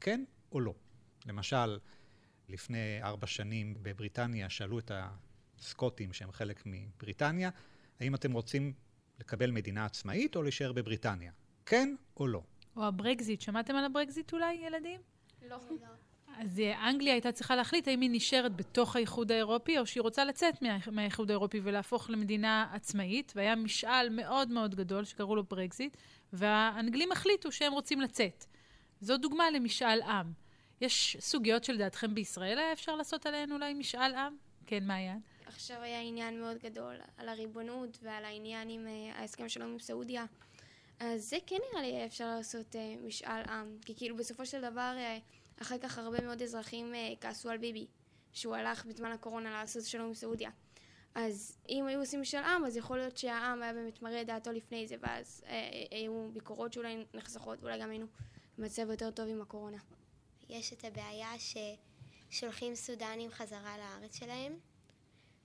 [0.00, 0.74] כן או לא.
[1.26, 1.78] למשל,
[2.48, 4.90] לפני ארבע שנים בבריטניה שאלו את
[5.58, 7.50] הסקוטים, שהם חלק מבריטניה,
[8.00, 8.72] האם אתם רוצים
[9.20, 11.32] לקבל מדינה עצמאית או להישאר בבריטניה?
[11.66, 12.42] כן או לא?
[12.76, 15.00] או הברקזיט, שמעתם על הברקזיט אולי, ילדים?
[15.48, 15.58] לא.
[16.38, 20.24] אז אה, אנגליה הייתה צריכה להחליט האם היא נשארת בתוך האיחוד האירופי, או שהיא רוצה
[20.24, 20.54] לצאת
[20.90, 25.96] מהאיחוד האירופי ולהפוך למדינה עצמאית, והיה משאל מאוד מאוד גדול שקראו לו ברקזיט,
[26.32, 28.44] והאנגלים החליטו שהם רוצים לצאת.
[29.00, 30.32] זו דוגמה למשאל עם.
[30.80, 34.36] יש סוגיות שלדעתכם בישראל היה אפשר לעשות עליהן אולי משאל עם?
[34.66, 35.20] כן, מעיין.
[35.46, 40.24] עכשיו היה עניין מאוד גדול על הריבונות ועל העניין עם uh, ההסכם שלום עם סעודיה.
[41.00, 43.76] אז זה כן נראה לי אפשר לעשות uh, משאל עם.
[43.84, 44.96] כי כאילו בסופו של דבר...
[45.62, 47.86] אחר כך הרבה מאוד אזרחים אה, כעסו על ביבי,
[48.32, 50.50] שהוא הלך בזמן הקורונה לעשות שלום עם סעודיה.
[51.14, 54.88] אז אם היו עושים משאל עם, אז יכול להיות שהעם היה באמת מראה דעתו לפני
[54.88, 58.06] זה, ואז אה, אה, היו ביקורות שאולי נחסכות, ואולי גם היינו
[58.58, 59.78] במצב יותר טוב עם הקורונה.
[60.48, 61.30] יש את הבעיה
[62.30, 64.58] ששולחים סודנים חזרה לארץ שלהם,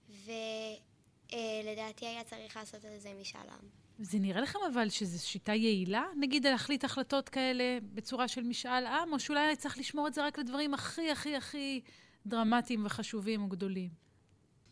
[0.09, 3.86] ולדעתי אה, היה צריך לעשות על זה משאל עם.
[3.99, 6.03] זה נראה לכם אבל שזו שיטה יעילה?
[6.19, 10.39] נגיד להחליט החלטות כאלה בצורה של משאל עם, או שאולי צריך לשמור את זה רק
[10.39, 11.81] לדברים הכי הכי הכי
[12.25, 13.89] דרמטיים וחשובים וגדולים?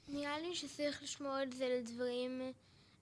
[0.08, 2.42] נראה לי שצריך לשמור את זה לדברים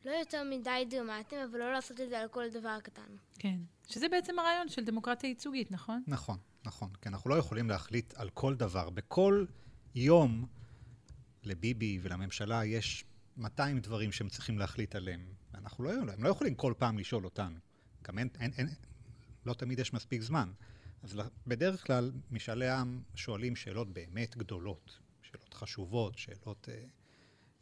[0.06, 3.16] לא יותר מדי דרמטיים, אבל לא לעשות את זה על כל דבר קטן.
[3.40, 3.60] כן.
[3.88, 6.04] שזה בעצם הרעיון של דמוקרטיה ייצוגית, נכון?
[6.08, 6.90] נכון, נכון.
[7.02, 8.90] כי אנחנו לא יכולים להחליט על כל דבר.
[8.90, 9.46] בכל
[9.96, 10.46] יום
[11.44, 13.06] לביבי ולממשלה יש
[13.38, 15.26] 200 דברים שהם צריכים להחליט עליהם.
[15.56, 17.60] אנחנו לא, הם לא יכולים כל פעם לשאול אותנו.
[18.04, 18.68] גם אין, אין, אין,
[19.46, 20.52] לא תמיד יש מספיק זמן.
[21.04, 26.84] אז בדרך כלל משאלי עם שואלים שאלות באמת גדולות, שאלות חשובות, שאלות אה,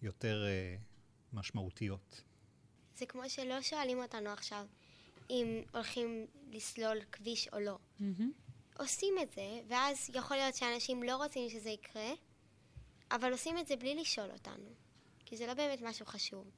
[0.02, 0.76] יותר אה,
[1.34, 2.24] משמעותיות.
[2.98, 4.66] זה כמו שלא שואלים אותנו עכשיו
[5.30, 7.78] אם הולכים לסלול כביש או לא.
[8.00, 8.24] Mm-hmm.
[8.80, 12.12] עושים את זה, ואז יכול להיות שאנשים לא רוצים שזה יקרה,
[13.12, 14.70] אבל עושים את זה בלי לשאול אותנו,
[15.26, 16.52] כי זה לא באמת משהו חשוב.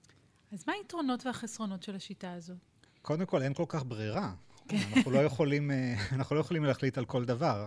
[0.53, 2.57] אז מה היתרונות והחסרונות של השיטה הזאת?
[3.01, 4.33] קודם כל, אין כל כך ברירה.
[4.71, 7.65] אנחנו לא יכולים, אה, אנחנו לא יכולים להחליט על כל דבר.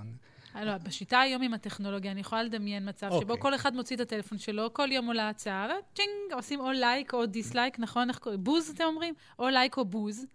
[0.54, 3.20] לא, בשיטה היום עם הטכנולוגיה, אני יכולה לדמיין מצב okay.
[3.20, 3.42] שבו אוקיי.
[3.42, 7.26] כל אחד מוציא את הטלפון שלו, כל יום עולה הצעה, וצ'ינג, עושים או לייק או
[7.26, 8.08] dislike, נכון?
[8.08, 8.44] איך קוראים?
[8.44, 9.14] בוז, אתם אומרים?
[9.38, 10.26] או לייק או בוז,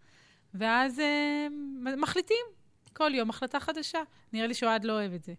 [0.54, 1.48] ואז אה,
[1.98, 2.46] מחליטים
[2.94, 4.00] כל יום החלטה חדשה.
[4.34, 5.34] נראה לי שאוהד לא אוהב את זה.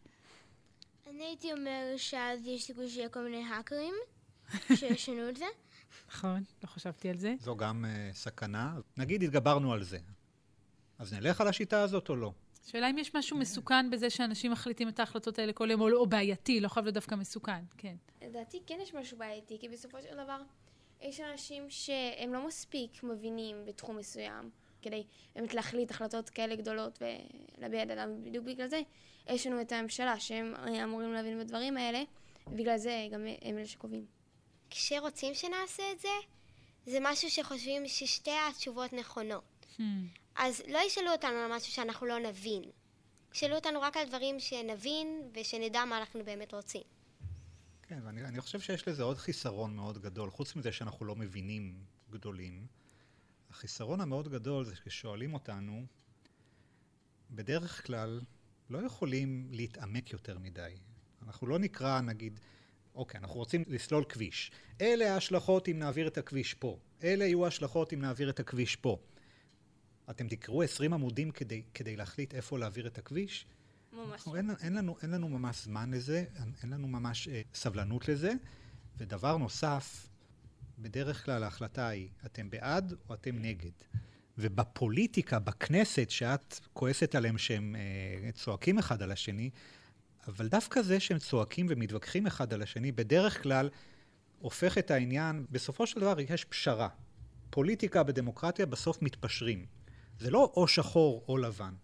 [1.10, 3.94] אני הייתי אומר שאז יש סיכוי שיהיה כל מיני האקרים
[4.78, 5.46] שישנו את זה.
[6.08, 7.34] נכון, לא חשבתי על זה.
[7.40, 8.74] זו גם uh, סכנה.
[8.96, 9.98] נגיד התגברנו על זה.
[10.98, 12.32] אז נלך על השיטה הזאת או לא?
[12.66, 16.06] השאלה אם יש משהו מסוכן בזה שאנשים מחליטים את ההחלטות האלה כל יום, או, או
[16.06, 17.94] בעייתי, לא חייב להיות דווקא מסוכן, כן.
[18.22, 20.42] לדעתי כן יש משהו בעייתי, כי בסופו של דבר
[21.00, 24.50] יש אנשים שהם לא מספיק מבינים בתחום מסוים,
[24.82, 27.02] כדי באמת להחליט החלטות כאלה גדולות
[27.58, 28.22] ולהביע את דעתם.
[28.22, 28.80] בדיוק בגלל זה
[29.26, 32.02] יש לנו את הממשלה, שהם אמורים להבין בדברים האלה,
[32.46, 34.06] ובגלל זה גם הם אלה שקובעים.
[34.72, 36.08] כשרוצים שנעשה את זה,
[36.86, 39.66] זה משהו שחושבים ששתי התשובות נכונות.
[39.76, 39.82] Hmm.
[40.34, 42.62] אז לא ישאלו אותנו על משהו שאנחנו לא נבין.
[43.34, 46.82] ישאלו אותנו רק על דברים שנבין ושנדע מה אנחנו באמת רוצים.
[47.82, 50.30] כן, ואני אני חושב שיש לזה עוד חיסרון מאוד גדול.
[50.30, 52.66] חוץ מזה שאנחנו לא מבינים גדולים,
[53.50, 55.86] החיסרון המאוד גדול זה ששואלים אותנו,
[57.30, 58.20] בדרך כלל
[58.70, 60.74] לא יכולים להתעמק יותר מדי.
[61.22, 62.40] אנחנו לא נקרא, נגיד,
[62.94, 64.50] אוקיי, אנחנו רוצים לסלול כביש.
[64.80, 66.78] אלה ההשלכות אם נעביר את הכביש פה.
[67.02, 68.98] אלה יהיו ההשלכות אם נעביר את הכביש פה.
[70.10, 73.46] אתם תקראו 20 עמודים כדי, כדי להחליט איפה להעביר את הכביש?
[73.92, 74.10] ממש.
[74.12, 78.08] אנחנו, אין, אין, לנו, אין לנו ממש זמן לזה, אין, אין לנו ממש אה, סבלנות
[78.08, 78.32] לזה.
[78.98, 80.08] ודבר נוסף,
[80.78, 83.70] בדרך כלל ההחלטה היא, אתם בעד או אתם נגד.
[84.38, 89.50] ובפוליטיקה, בכנסת, שאת כועסת עליהם שהם אה, צועקים אחד על השני,
[90.28, 93.70] אבל דווקא זה שהם צועקים ומתווכחים אחד על השני, בדרך כלל
[94.38, 96.88] הופך את העניין, בסופו של דבר יש פשרה.
[97.50, 99.66] פוליטיקה בדמוקרטיה בסוף מתפשרים.
[100.18, 101.74] זה לא או שחור או לבן.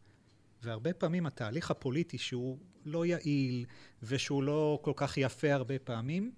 [0.63, 3.67] והרבה פעמים התהליך הפוליטי שהוא לא יעיל
[4.03, 6.33] ושהוא לא כל כך יפה הרבה פעמים,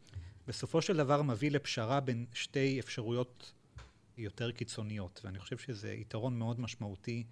[0.46, 3.52] בסופו של דבר מביא לפשרה בין שתי אפשרויות
[4.18, 5.20] יותר קיצוניות.
[5.24, 7.24] ואני חושב שזה יתרון מאוד משמעותי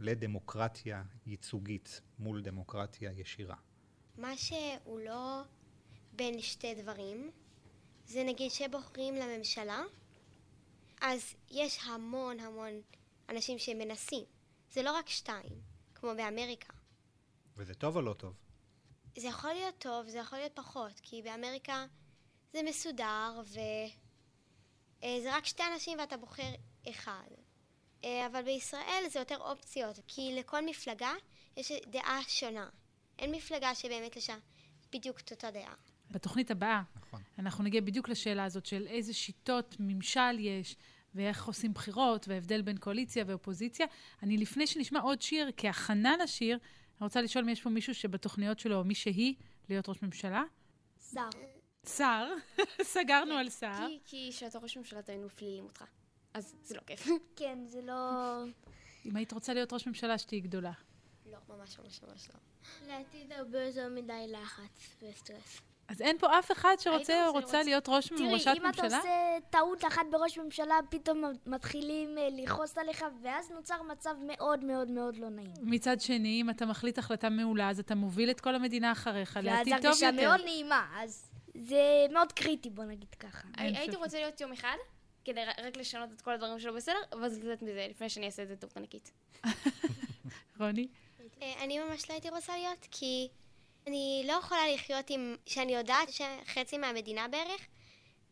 [0.00, 3.56] לדמוקרטיה ייצוגית מול דמוקרטיה ישירה.
[4.20, 5.42] מה שהוא לא
[6.12, 7.30] בין שתי דברים,
[8.06, 9.82] זה נגיד שבוחרים לממשלה,
[11.00, 12.80] אז יש המון המון
[13.28, 14.24] אנשים שמנסים.
[14.72, 15.60] זה לא רק שתיים,
[15.94, 16.72] כמו באמריקה.
[17.56, 18.34] וזה טוב או לא טוב?
[19.16, 21.86] זה יכול להיות טוב, זה יכול להיות פחות, כי באמריקה
[22.52, 26.52] זה מסודר, וזה רק שתי אנשים ואתה בוחר
[26.90, 27.28] אחד.
[28.04, 31.12] אה, אבל בישראל זה יותר אופציות, כי לכל מפלגה
[31.56, 32.68] יש דעה שונה.
[33.20, 34.36] אין מפלגה שבאמת יש לה
[34.92, 35.74] בדיוק את אותה דעה.
[36.10, 37.22] בתוכנית הבאה, נכון.
[37.38, 40.76] אנחנו נגיע בדיוק לשאלה הזאת של איזה שיטות ממשל יש,
[41.14, 43.86] ואיך עושים בחירות, וההבדל בין קואליציה ואופוזיציה.
[44.22, 46.58] אני, לפני שנשמע עוד שיר, כהכנה לשיר,
[47.00, 49.34] אני רוצה לשאול אם יש פה מישהו שבתוכניות שלו, או מי שהיא,
[49.68, 50.42] להיות ראש ממשלה?
[51.12, 51.28] שר.
[51.96, 52.26] שר.
[52.82, 53.86] סגרנו על שר.
[53.86, 55.84] כי, כי כשאתה ראש ממשלה תמיד מפלילים אותך.
[56.34, 57.08] אז זה לא כיף.
[57.36, 57.94] כן, זה לא...
[59.06, 60.72] אם היית רוצה להיות ראש ממשלה, שתהיי גדולה.
[61.32, 62.88] לא, ממש ממש ממש לא.
[62.88, 65.60] לעתיד הרבה יותר מדי לחץ וסטרס.
[65.90, 68.82] אז אין פה אף אחד שרוצה רוצה או רוצה להיות ראש תראי, ראשת אם אתה
[68.82, 68.96] ממשלה?
[68.98, 74.90] עושה טעות אחת בראש ממשלה, פתאום מתחילים אה, לכעוס עליך, ואז נוצר מצב מאוד מאוד
[74.90, 75.52] מאוד לא נעים.
[75.62, 79.44] מצד שני, אם אתה מחליט החלטה מעולה, אז אתה מוביל את כל המדינה אחריך ואז
[79.44, 80.28] לעתיד טוב הרגשה יותר.
[80.28, 83.48] מאוד נעימה, אז זה מאוד קריטי, בוא נגיד ככה.
[83.56, 83.96] הייתי.
[83.96, 84.76] רוצה להיות יום אחד,
[85.24, 88.48] כדי רק לשנות את כל הדברים שלו בסדר, ואז לצאת מזה לפני שאני אעשה את
[88.48, 89.12] זה טוב ענקית.
[90.60, 90.88] רוני?
[91.42, 93.28] אה, אני ממש לא הייתי רוצה להיות, כי
[93.86, 95.36] אני לא יכולה לחיות עם...
[95.46, 97.66] שאני יודעת שחצי מהמדינה בערך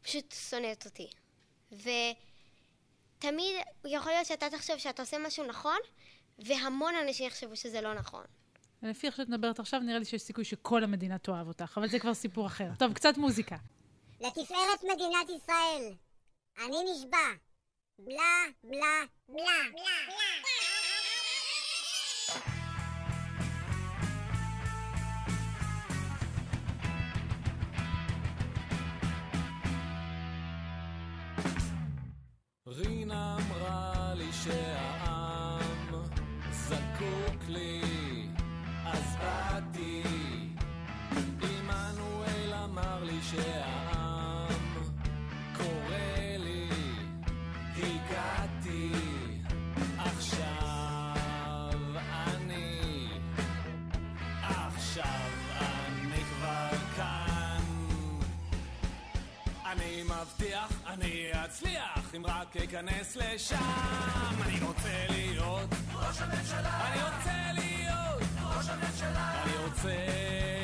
[0.02, 1.10] פשוט שונאת אותי.
[1.72, 5.78] ותמיד יכול להיות שאתה תחשוב שאתה עושה משהו נכון,
[6.38, 8.24] והמון אנשים יחשבו שזה לא נכון.
[8.82, 11.98] לפי איך שאת מדברת עכשיו, נראה לי שיש סיכוי שכל המדינה תאהב אותך, אבל זה
[11.98, 12.68] כבר סיפור אחר.
[12.78, 13.56] טוב, קצת מוזיקה.
[14.20, 15.94] לתפארת מדינת ישראל.
[16.58, 17.28] אני נשבע.
[17.98, 19.62] בלה, בלה, בלה.
[19.74, 20.77] רינה
[34.48, 35.60] שהעם
[36.52, 37.97] זקוק לי,
[62.48, 63.56] רק אכנס לשם.
[64.46, 66.92] אני רוצה להיות ראש הממשלה.
[66.92, 69.42] אני רוצה להיות ראש הממשלה.
[69.42, 70.57] אני רוצה...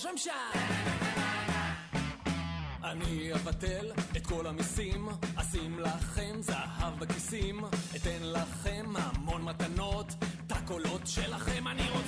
[0.00, 0.50] ראש ממשלה.
[2.84, 7.60] אני אבטל את כל המיסים, אשים לכם זהב בכיסים,
[7.96, 10.06] אתן לכם המון מתנות,
[10.46, 11.99] את הקולות שלכם אני רוצה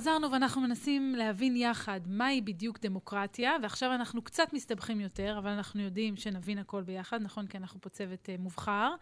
[0.00, 5.82] חזרנו ואנחנו מנסים להבין יחד מהי בדיוק דמוקרטיה, ועכשיו אנחנו קצת מסתבכים יותר, אבל אנחנו
[5.82, 7.46] יודעים שנבין הכל ביחד, נכון?
[7.46, 8.94] כי אנחנו פה צוות uh, מובחר.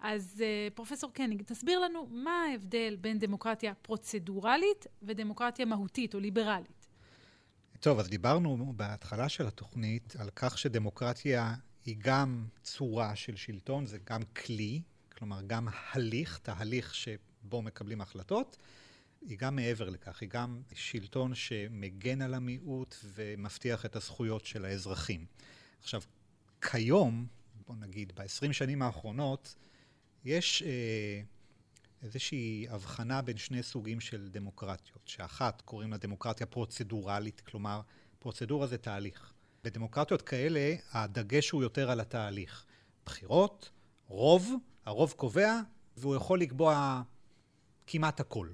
[0.00, 6.86] אז uh, פרופסור קניג, תסביר לנו מה ההבדל בין דמוקרטיה פרוצדורלית ודמוקרטיה מהותית או ליברלית.
[7.80, 11.54] טוב, אז דיברנו בהתחלה של התוכנית על כך שדמוקרטיה
[11.84, 14.82] היא גם צורה של שלטון, זה גם כלי,
[15.18, 18.56] כלומר גם הליך, תהליך שבו מקבלים החלטות,
[19.20, 25.26] היא גם מעבר לכך, היא גם שלטון שמגן על המיעוט ומבטיח את הזכויות של האזרחים.
[25.80, 26.02] עכשיו,
[26.60, 27.26] כיום,
[27.66, 29.56] בוא נגיד, ב-20 שנים האחרונות,
[30.24, 31.22] יש אה,
[32.02, 37.80] איזושהי הבחנה בין שני סוגים של דמוקרטיות, שאחת קוראים לה דמוקרטיה פרוצדורלית, כלומר,
[38.18, 39.32] פרוצדורה זה תהליך.
[39.64, 42.64] בדמוקרטיות כאלה, הדגש הוא יותר על התהליך.
[43.06, 43.70] בחירות,
[44.08, 44.52] רוב,
[44.84, 45.60] הרוב קובע,
[45.96, 47.02] והוא יכול לקבוע
[47.86, 48.48] כמעט הכל.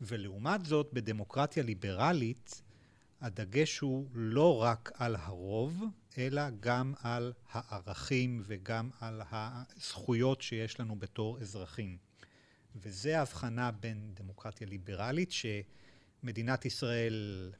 [0.00, 2.62] ולעומת זאת, בדמוקרטיה ליברלית,
[3.20, 5.84] הדגש הוא לא רק על הרוב,
[6.18, 11.96] אלא גם על הערכים וגם על הזכויות שיש לנו בתור אזרחים.
[12.76, 17.52] וזה ההבחנה בין דמוקרטיה ליברלית, שמדינת ישראל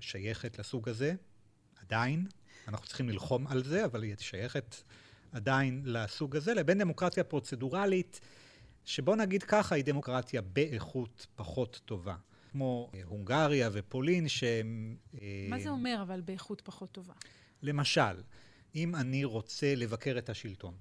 [0.00, 1.14] שייכת לסוג הזה,
[1.82, 2.26] עדיין,
[2.68, 4.76] אנחנו צריכים ללחום על זה, אבל היא שייכת
[5.32, 8.20] עדיין לסוג הזה, לבין דמוקרטיה פרוצדורלית,
[8.86, 12.16] שבוא נגיד ככה, היא דמוקרטיה באיכות פחות טובה.
[12.52, 14.96] כמו הונגריה ופולין, שהם...
[15.48, 17.14] מה זה אומר אבל באיכות פחות טובה?
[17.62, 18.22] למשל,
[18.74, 20.74] אם אני רוצה לבקר את השלטון,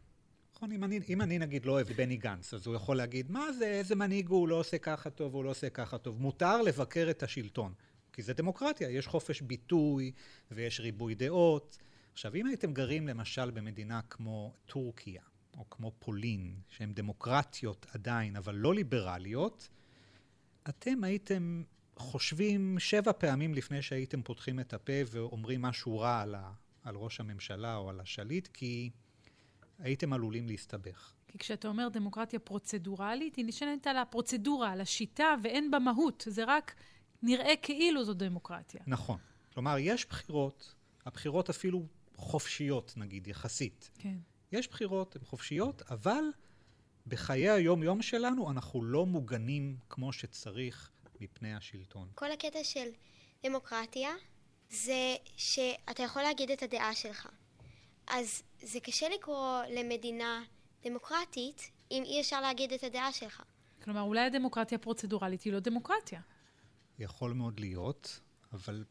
[0.55, 0.71] נכון?
[0.71, 3.65] אם אני, אם אני נגיד לא אוהב בני גנץ, אז הוא יכול להגיד, מה זה,
[3.65, 6.21] איזה מנהיג הוא, הוא לא עושה ככה טוב, הוא לא עושה ככה טוב.
[6.21, 7.73] מותר לבקר את השלטון,
[8.13, 10.11] כי זה דמוקרטיה, יש חופש ביטוי
[10.51, 11.77] ויש ריבוי דעות.
[12.13, 15.21] עכשיו, אם הייתם גרים למשל במדינה כמו טורקיה,
[15.57, 19.69] או כמו פולין, שהן דמוקרטיות עדיין, אבל לא ליברליות,
[20.69, 21.63] אתם הייתם
[21.95, 26.51] חושבים שבע פעמים לפני שהייתם פותחים את הפה ואומרים משהו רע על, ה,
[26.83, 28.89] על ראש הממשלה או על השליט, כי
[29.79, 31.13] הייתם עלולים להסתבך.
[31.27, 36.27] כי כשאתה אומר דמוקרטיה פרוצדורלית, היא נשענת על הפרוצדורה, על השיטה, ואין בה מהות.
[36.29, 36.75] זה רק
[37.23, 38.81] נראה כאילו זו דמוקרטיה.
[38.87, 39.17] נכון.
[39.53, 40.75] כלומר, יש בחירות,
[41.05, 41.85] הבחירות אפילו
[42.15, 43.89] חופשיות, נגיד, יחסית.
[43.99, 44.17] כן.
[44.51, 46.23] יש בחירות, הן חופשיות, אבל
[47.07, 50.91] בחיי היום-יום שלנו אנחנו לא מוגנים כמו שצריך
[51.21, 52.09] מפני השלטון.
[52.15, 52.87] כל הקטע של
[53.45, 54.09] דמוקרטיה
[54.69, 57.27] זה שאתה יכול להגיד את הדעה שלך.
[58.07, 60.43] אז זה קשה לקרוא למדינה
[60.83, 63.43] דמוקרטית אם אי אפשר להגיד את הדעה שלך.
[63.83, 66.21] כלומר, אולי הדמוקרטיה הפרוצדורלית היא לא דמוקרטיה.
[66.99, 68.19] יכול מאוד להיות,
[68.53, 68.83] אבל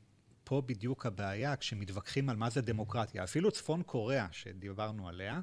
[0.44, 3.24] פה בדיוק הבעיה כשמתווכחים על מה זה דמוקרטיה.
[3.24, 5.40] אפילו צפון קוריאה, שדיברנו עליה,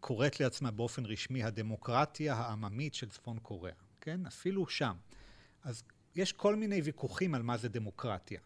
[0.00, 4.26] קוראת לעצמה באופן רשמי הדמוקרטיה העממית של צפון קוריאה, כן?
[4.26, 4.96] אפילו שם.
[5.62, 5.82] אז
[6.14, 8.40] יש כל מיני ויכוחים על מה זה דמוקרטיה.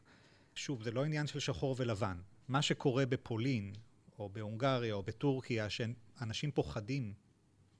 [0.54, 2.18] שוב, זה לא עניין של שחור ולבן.
[2.48, 3.72] מה שקורה בפולין,
[4.18, 7.14] או בהונגריה, או בטורקיה, שאנשים פוחדים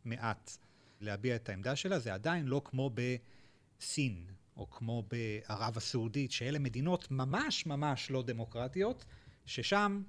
[0.05, 0.57] מעט
[1.01, 4.27] להביע את העמדה שלה, זה עדיין לא כמו בסין,
[4.57, 9.05] או כמו בערב הסעודית, שאלה מדינות ממש ממש לא דמוקרטיות,
[9.47, 10.03] ששם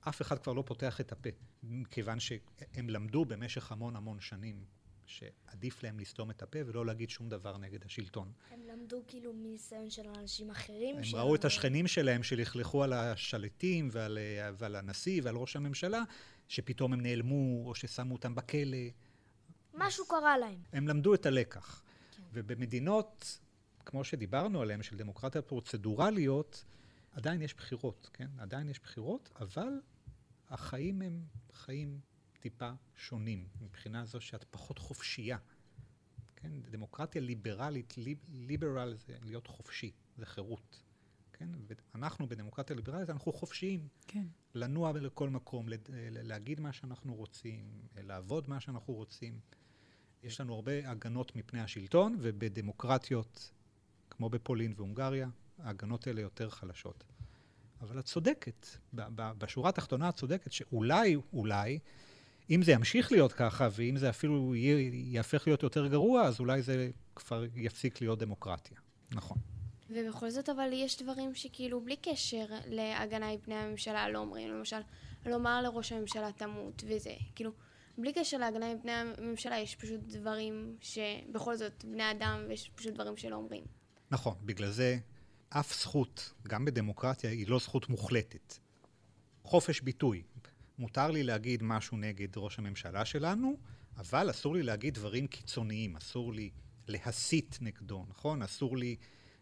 [0.00, 1.30] אף אחד כבר לא פותח את הפה,
[1.62, 4.64] מכיוון שהם למדו במשך המון המון שנים
[5.06, 8.32] שעדיף להם לסתום את הפה ולא להגיד שום דבר נגד השלטון.
[8.50, 10.96] הם למדו כאילו מניסיון של אנשים אחרים.
[10.96, 14.18] הם ראו את השכנים שלהם שלכלכו על השליטים ועל,
[14.58, 16.02] ועל הנשיא ועל ראש הממשלה,
[16.48, 18.78] שפתאום הם נעלמו או ששמו אותם בכלא.
[19.74, 20.58] משהו קרה להם.
[20.72, 21.82] הם למדו את הלקח.
[22.16, 22.22] כן.
[22.32, 23.38] ובמדינות,
[23.86, 26.64] כמו שדיברנו עליהן, של דמוקרטיה פרוצדורליות,
[27.12, 28.28] עדיין יש בחירות, כן?
[28.38, 29.80] עדיין יש בחירות, אבל
[30.48, 32.00] החיים הם חיים
[32.40, 35.38] טיפה שונים, מבחינה זו שאת פחות חופשייה.
[36.36, 36.50] כן?
[36.70, 40.82] דמוקרטיה ליברלית, ליב, ליברל זה להיות חופשי, זה חירות.
[41.32, 41.48] כן?
[41.94, 43.88] ואנחנו בדמוקרטיה ליברלית, אנחנו חופשיים.
[44.06, 44.26] כן.
[44.54, 45.66] לנוע לכל מקום,
[46.10, 49.40] להגיד מה שאנחנו רוצים, לעבוד מה שאנחנו רוצים.
[50.22, 53.50] יש לנו הרבה הגנות מפני השלטון, ובדמוקרטיות,
[54.16, 57.04] כמו בפולין והונגריה, ההגנות האלה יותר חלשות.
[57.80, 58.66] אבל את צודקת,
[59.14, 61.78] בשורה התחתונה את צודקת שאולי, אולי,
[62.50, 64.54] אם זה ימשיך להיות ככה, ואם זה אפילו
[64.92, 68.76] יהפך להיות יותר גרוע, אז אולי זה כבר יפסיק להיות דמוקרטיה.
[69.12, 69.38] נכון.
[69.90, 74.50] ובכל זאת, אבל יש דברים שכאילו בלי קשר להגנה מפני הממשלה לא אומרים.
[74.50, 74.80] למשל,
[75.26, 77.14] לומר לראש הממשלה תמות וזה.
[77.34, 77.50] כאילו,
[77.98, 83.16] בלי קשר להגנה מפני הממשלה, יש פשוט דברים שבכל זאת בני אדם, ויש פשוט דברים
[83.16, 83.64] שלא אומרים.
[84.14, 84.98] נכון, בגלל זה
[85.48, 88.54] אף זכות, גם בדמוקרטיה, היא לא זכות מוחלטת.
[89.42, 90.22] חופש ביטוי.
[90.78, 93.56] מותר לי להגיד משהו נגד ראש הממשלה שלנו,
[93.96, 96.50] אבל אסור לי להגיד דברים קיצוניים, אסור לי
[96.88, 98.42] להסית נגדו, נכון?
[98.42, 98.96] אסור לי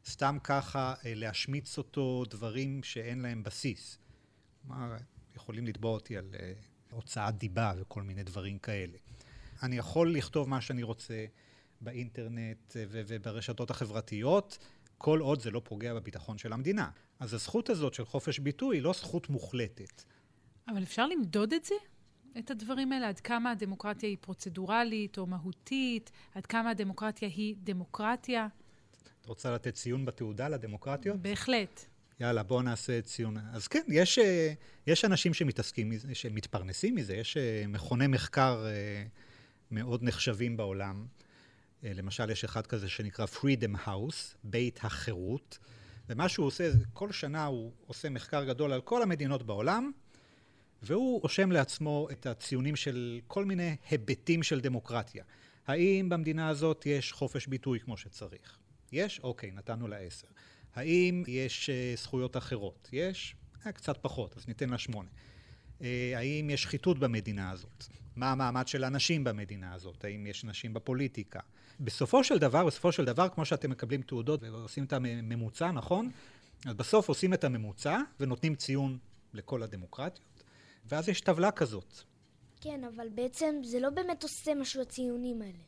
[0.07, 3.99] סתם ככה אה, להשמיץ אותו דברים שאין להם בסיס.
[4.62, 4.97] כלומר,
[5.37, 8.99] יכולים לתבוע אותי על uh, הוצאת דיבה וכל מיני דברים כאלה.
[9.62, 11.25] אני יכול לכתוב מה שאני רוצה
[11.83, 14.59] באינטרנט אה, וברשתות החברתיות,
[14.99, 16.91] כל עוד זה לא פוגע בביטחון של המדינה.
[17.20, 20.03] אז הזכות הזאת של חופש ביטוי היא לא זכות מוחלטת.
[20.68, 21.74] אבל אפשר למדוד את זה?
[22.39, 23.09] את הדברים האלה?
[23.09, 26.11] עד כמה הדמוקרטיה היא פרוצדורלית או מהותית?
[26.35, 28.49] עד כמה הדמוקרטיה היא דמוקרטיה?
[29.20, 31.16] את רוצה לתת ציון בתעודה לדמוקרטיות?
[31.16, 31.85] בהחלט.
[32.20, 33.37] יאללה, בואו נעשה ציון.
[33.53, 34.53] אז כן, יש, אה,
[34.87, 38.64] יש אנשים שמתעסקים, שמתפרנסים מזה, יש אה, מכוני מחקר
[39.70, 41.07] מאוד נחשבים בעולם.
[41.83, 45.59] למשל, יש אחד כזה שנקרא Freedom House, בית החירות,
[46.09, 49.91] ומה שהוא עושה, כל שנה הוא עושה מחקר גדול על כל המדינות בעולם,
[50.83, 55.24] והוא רושם לעצמו את הציונים של כל מיני היבטים של דמוקרטיה.
[55.66, 58.59] האם במדינה הזאת יש חופש ביטוי כמו שצריך?
[58.93, 59.20] יש?
[59.20, 60.26] אוקיי, נתנו לה עשר.
[60.74, 62.89] האם יש uh, זכויות אחרות?
[62.93, 63.35] יש?
[63.66, 65.09] אה, קצת פחות, אז ניתן לה שמונה.
[65.78, 65.85] Uh,
[66.16, 67.85] האם יש שחיתות במדינה הזאת?
[68.16, 70.05] מה המעמד של הנשים במדינה הזאת?
[70.05, 71.41] האם יש נשים בפוליטיקה?
[71.85, 76.11] בסופו של דבר, בסופו של דבר, כמו שאתם מקבלים תעודות ועושים את הממוצע, נכון?
[76.66, 78.99] אז בסוף עושים את הממוצע ונותנים ציון
[79.35, 80.43] לכל הדמוקרטיות,
[80.89, 81.95] ואז יש טבלה כזאת.
[82.61, 85.59] כן, אבל בעצם זה לא באמת עושה משהו הציונים האלה.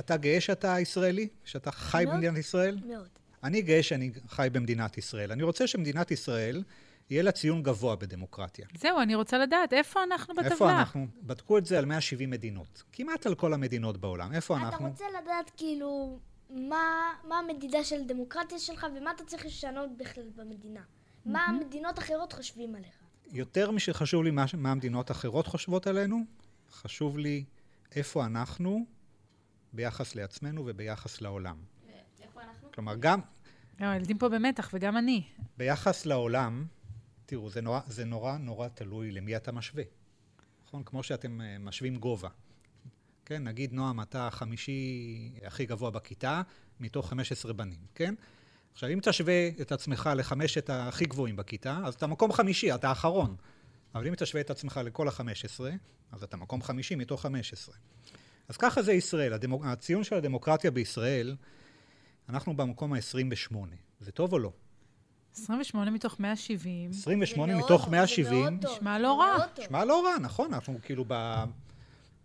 [0.00, 1.28] אתה גאה שאתה ישראלי?
[1.44, 2.78] שאתה חי מאוד, במדינת ישראל?
[2.86, 3.08] מאוד.
[3.44, 5.32] אני גאה שאני חי במדינת ישראל.
[5.32, 6.62] אני רוצה שמדינת ישראל
[7.10, 8.66] יהיה לה ציון גבוה בדמוקרטיה.
[8.78, 10.52] זהו, אני רוצה לדעת, איפה אנחנו בטבלה?
[10.52, 11.06] איפה אנחנו?
[11.22, 12.82] בדקו את זה על 170 מדינות.
[12.92, 14.32] כמעט על כל המדינות בעולם.
[14.32, 14.86] איפה אתה אנחנו?
[14.86, 16.18] אתה רוצה לדעת כאילו
[16.50, 20.80] מה, מה המדידה של דמוקרטיה שלך ומה אתה צריך לשנות בכלל במדינה.
[20.80, 21.30] Mm-hmm.
[21.30, 22.94] מה המדינות אחרות חושבים עליך.
[23.32, 26.24] יותר משחשוב לי מה, מה המדינות האחרות חושבות עלינו,
[26.70, 27.44] חשוב לי
[27.96, 28.84] איפה אנחנו
[29.72, 31.56] ביחס לעצמנו וביחס לעולם.
[32.22, 32.72] איפה אנחנו?
[32.72, 33.20] כלומר, גם...
[33.80, 35.22] גם הילדים פה במתח, וגם אני.
[35.56, 36.66] ביחס לעולם,
[37.26, 39.84] תראו, זה נורא, זה נורא נורא תלוי למי אתה משווה.
[40.66, 40.82] נכון?
[40.84, 42.28] כמו שאתם uh, משווים גובה.
[43.24, 46.42] כן, נגיד, נועם, אתה החמישי הכי גבוה בכיתה,
[46.80, 48.14] מתוך 15 בנים, כן?
[48.72, 53.36] עכשיו, אם תשווה את עצמך לחמשת הכי גבוהים בכיתה, אז אתה מקום חמישי, אתה האחרון.
[53.94, 55.70] אבל אם תשווה את עצמך לכל החמש עשרה,
[56.12, 57.74] אז אתה מקום חמישי מתוך חמש עשרה.
[58.48, 59.32] אז ככה זה ישראל.
[59.32, 59.64] הדמוק...
[59.64, 61.36] הציון של הדמוקרטיה בישראל,
[62.28, 63.56] אנחנו במקום ה-28.
[64.00, 64.52] זה טוב או לא?
[65.34, 66.90] 28 מתוך 170.
[66.90, 68.58] 28 מתוך 170.
[68.64, 69.36] נשמע לא רע.
[69.58, 71.44] נשמע לא רע, נכון, אנחנו כאילו ב...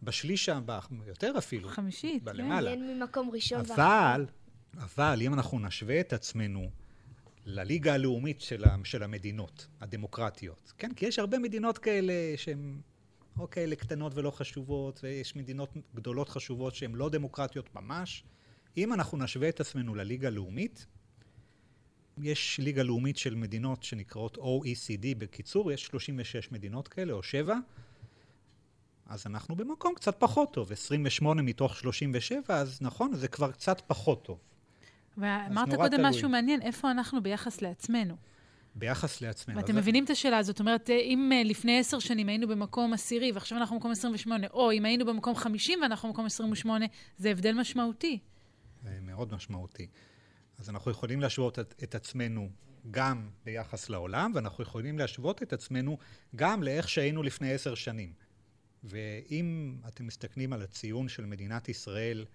[0.04, 1.70] בשליש הבא, יותר אפילו.
[1.70, 2.26] חמישית, כן.
[2.26, 2.70] בלמעלה.
[2.76, 4.26] מעניין ממקום ראשון אבל,
[4.78, 6.70] אבל אם אנחנו נשווה את עצמנו
[7.46, 10.94] לליגה הלאומית של, ה- של המדינות הדמוקרטיות, כן?
[10.94, 12.82] כי יש הרבה מדינות כאלה שהן
[13.40, 18.24] או כאלה קטנות ולא חשובות, ויש מדינות גדולות חשובות שהן לא דמוקרטיות ממש.
[18.78, 20.86] אם אנחנו נשווה את עצמנו לליגה הלאומית,
[22.22, 27.56] יש ליגה לאומית של מדינות שנקראות OECD בקיצור, יש 36 מדינות כאלה, או 7,
[29.08, 34.24] אז אנחנו במקום קצת פחות טוב, 28 מתוך 37, אז נכון, זה כבר קצת פחות
[34.26, 34.40] טוב.
[35.18, 36.10] ואמרת קודם תלוי.
[36.10, 38.16] משהו מעניין, איפה אנחנו ביחס לעצמנו?
[38.76, 39.58] ביחס לעצמנו.
[39.58, 40.56] ואתם אז- מבינים את השאלה הזאת?
[40.56, 44.72] זאת אומרת, אם אה, לפני עשר שנים היינו במקום עשירי ועכשיו אנחנו במקום 28, או
[44.72, 46.86] אם היינו במקום 50 ואנחנו במקום 28,
[47.18, 48.20] זה הבדל משמעותי.
[49.02, 49.88] מאוד משמעותי.
[50.60, 52.50] אז אנחנו יכולים להשוות את, את עצמנו
[52.92, 55.98] גם ביחס לעולם, ואנחנו יכולים להשוות את עצמנו
[56.36, 58.14] גם לאיך שהיינו לפני עשר שנים.
[58.84, 62.26] ואם אתם מסתכלים על הציון של מדינת ישראל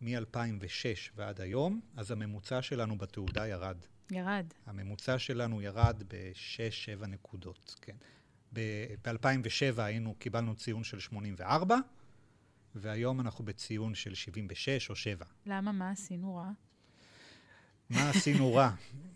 [0.00, 3.76] מ-2006 ועד היום, אז הממוצע שלנו בתעודה ירד.
[4.10, 4.46] ירד.
[4.66, 7.96] הממוצע שלנו ירד ב-6-7 נקודות, כן.
[8.52, 11.76] ב-2007 היינו, קיבלנו ציון של 84,
[12.74, 15.24] והיום אנחנו בציון של 76 או 7.
[15.46, 15.72] למה?
[15.72, 16.50] מה עשינו רע?
[17.90, 18.70] מה עשינו רע?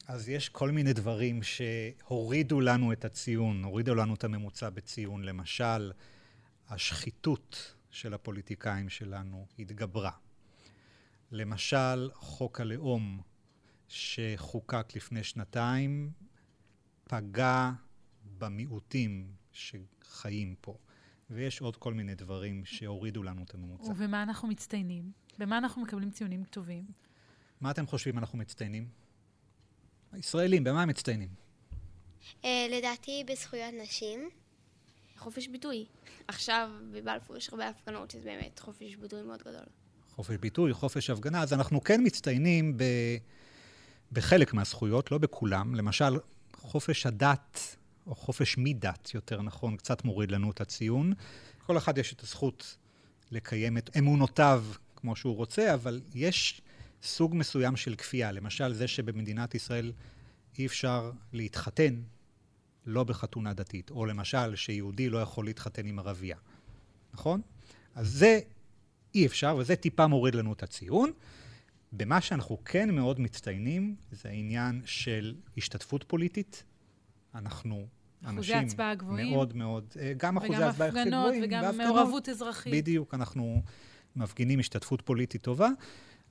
[0.09, 5.23] אז יש כל מיני דברים שהורידו לנו את הציון, הורידו לנו את הממוצע בציון.
[5.23, 5.93] למשל,
[6.69, 10.11] השחיתות של הפוליטיקאים שלנו התגברה.
[11.31, 13.21] למשל, חוק הלאום
[13.89, 16.11] שחוקק לפני שנתיים
[17.05, 17.71] פגע
[18.39, 20.77] במיעוטים שחיים פה.
[21.31, 23.91] ויש עוד כל מיני דברים שהורידו לנו את הממוצע.
[23.91, 25.13] ובמה אנחנו מצטיינים?
[25.39, 26.85] במה אנחנו מקבלים ציונים טובים?
[27.63, 28.89] מה אתם חושבים אנחנו מצטיינים?
[30.13, 31.29] הישראלים, במה הם מצטיינים?
[32.45, 34.31] אה, לדעתי בזכויות נשים.
[35.17, 35.87] חופש ביטוי.
[36.29, 39.65] עכשיו בבלפור יש הרבה הפגנות, שזה באמת חופש ביטוי מאוד גדול.
[40.15, 42.85] חופש ביטוי, חופש הפגנה, אז אנחנו כן מצטיינים ב...
[44.13, 45.75] בחלק מהזכויות, לא בכולם.
[45.75, 46.19] למשל,
[46.57, 51.13] חופש הדת, או חופש מדת, יותר נכון, קצת מוריד לנו את הציון.
[51.67, 52.77] כל אחד יש את הזכות
[53.31, 54.65] לקיים את אמונותיו
[54.97, 56.63] כמו שהוא רוצה, אבל יש
[57.03, 58.33] סוג מסוים של כפייה.
[58.33, 59.93] למשל, זה שבמדינת ישראל
[60.59, 62.03] אי אפשר להתחתן
[62.87, 66.37] לא בחתונה דתית, או למשל, שיהודי לא יכול להתחתן עם ערבייה,
[67.15, 67.41] נכון?
[67.95, 68.41] אז זה
[69.15, 71.13] אי אפשר, וזה טיפה מוריד לנו את הציון.
[71.93, 76.65] במה שאנחנו כן מאוד מצטיינים, זה העניין של השתתפות פוליטית.
[77.35, 77.87] אנחנו
[78.25, 79.31] אחוזי אנשים הצבעה גבוהים.
[79.31, 81.95] מאוד מאוד, אה, גם אחוזי וגם הצבעה הפגנות, גבוהים, וגם והפגנות.
[81.95, 82.73] מעורבות אזרחית.
[82.75, 83.63] בדיוק, אנחנו
[84.17, 85.69] מפגינים השתתפות פוליטית טובה.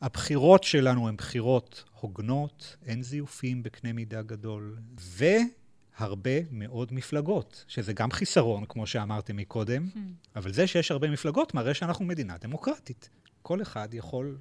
[0.02, 8.12] הבחירות שלנו הן בחירות הוגנות, אין זיופים בקנה מידה גדול, והרבה מאוד מפלגות, שזה גם
[8.12, 9.98] חיסרון, כמו שאמרתם מקודם, Hmm.
[10.36, 13.10] אבל זה שיש הרבה מפלגות מראה שאנחנו מדינה דמוקרטית.
[13.42, 14.38] כל אחד יכול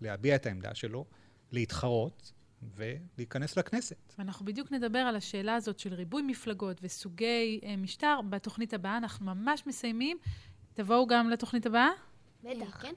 [0.00, 1.04] להביע את העמדה שלו,
[1.52, 2.32] להתחרות
[2.76, 4.14] ולהיכנס לכנסת.
[4.18, 8.96] ואנחנו בדיוק נדבר על השאלה הזאת של ריבוי מפלגות וסוגי אה, משטר בתוכנית הבאה.
[8.96, 10.18] אנחנו ממש מסיימים.
[10.74, 11.88] תבואו גם לתוכנית הבאה?
[12.44, 12.82] בטח.
[12.82, 12.92] כן?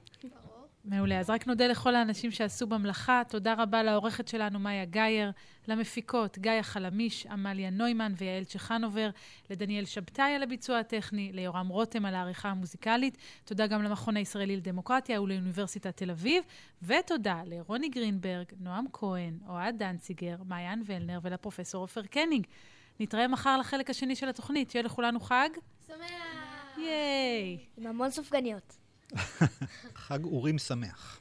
[0.84, 1.18] מעולה.
[1.18, 3.22] אז רק נודה לכל האנשים שעשו במלאכה.
[3.28, 5.30] תודה רבה לעורכת שלנו, מאיה גאייר,
[5.68, 9.10] למפיקות, גיא חלמיש, עמליה נוימן ויעל צ'חנובר,
[9.50, 13.18] לדניאל שבתאי על הביצוע הטכני, ליורם רותם על העריכה המוזיקלית.
[13.44, 16.44] תודה גם למכון הישראלי לדמוקרטיה ולאוניברסיטת תל אביב,
[16.82, 22.46] ותודה לרוני גרינברג, נועם כהן, אוהד דנציגר, מעיין ולנר ולפרופסור עופר קניג.
[23.00, 24.70] נתראה מחר לחלק השני של התוכנית.
[24.70, 25.48] שיהיה לכולנו חג.
[25.86, 25.98] שמח!
[26.78, 27.58] ייי!
[27.76, 28.81] עם המון סופגניות.
[29.96, 31.20] חג אורים שמח.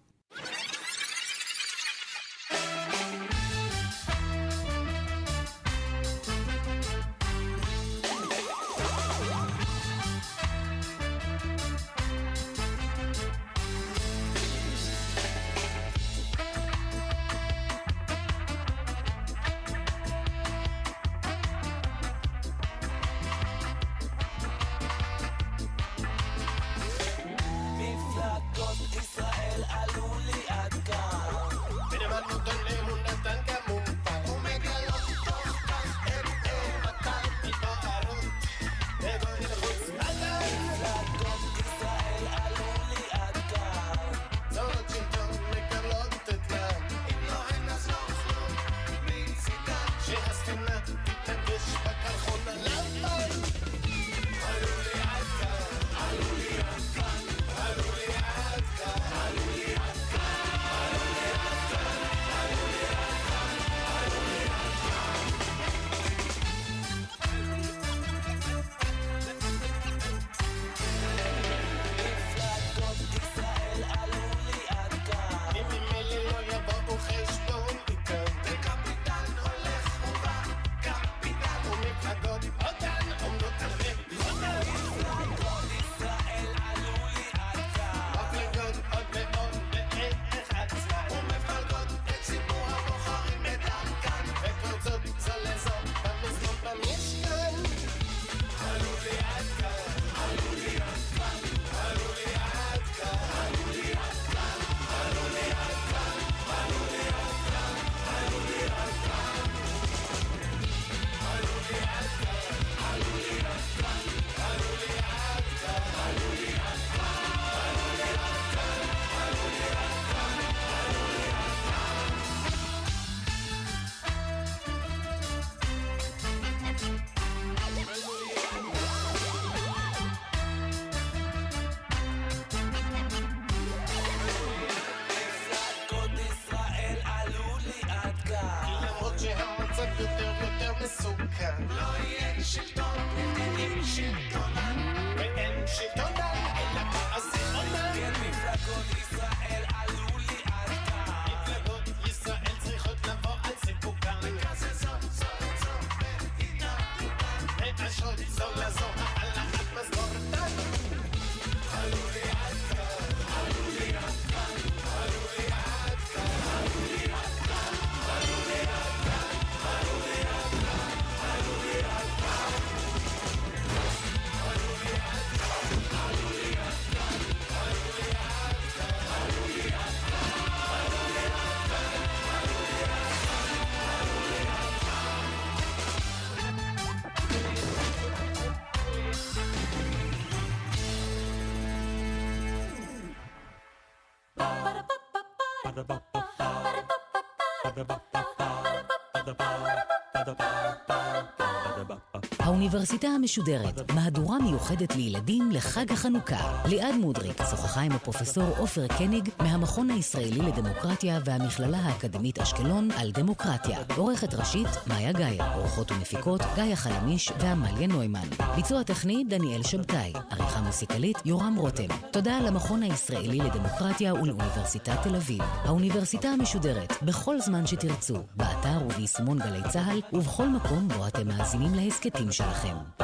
[202.61, 206.61] האוניברסיטה המשודרת, מהדורה מיוחדת לילדים לחג החנוכה.
[206.65, 213.79] ליעד מודריק שוחחה עם הפרופסור עופר קניג מהמכון הישראלי לדמוקרטיה והמכללה האקדמית אשקלון על דמוקרטיה.
[213.97, 215.43] עורכת ראשית, מאיה גאייר.
[215.55, 218.27] עורכות ומפיקות, גאיה חלמיש ועמליה נוימן.
[218.55, 220.13] ביצוע טכני, דניאל שבתאי.
[220.29, 221.87] עריכה מוסיקלית, יורם רותם.
[222.11, 225.41] תודה למכון הישראלי לדמוקרטיה ולאוניברסיטת תל אביב.
[225.41, 228.17] האוניברסיטה המשודרת, בכל זמן שתרצו,
[228.63, 233.00] באתר וביישומון גלי צה"ל, ובכל מקום בו אתם מאזינים להסכתים שלכם.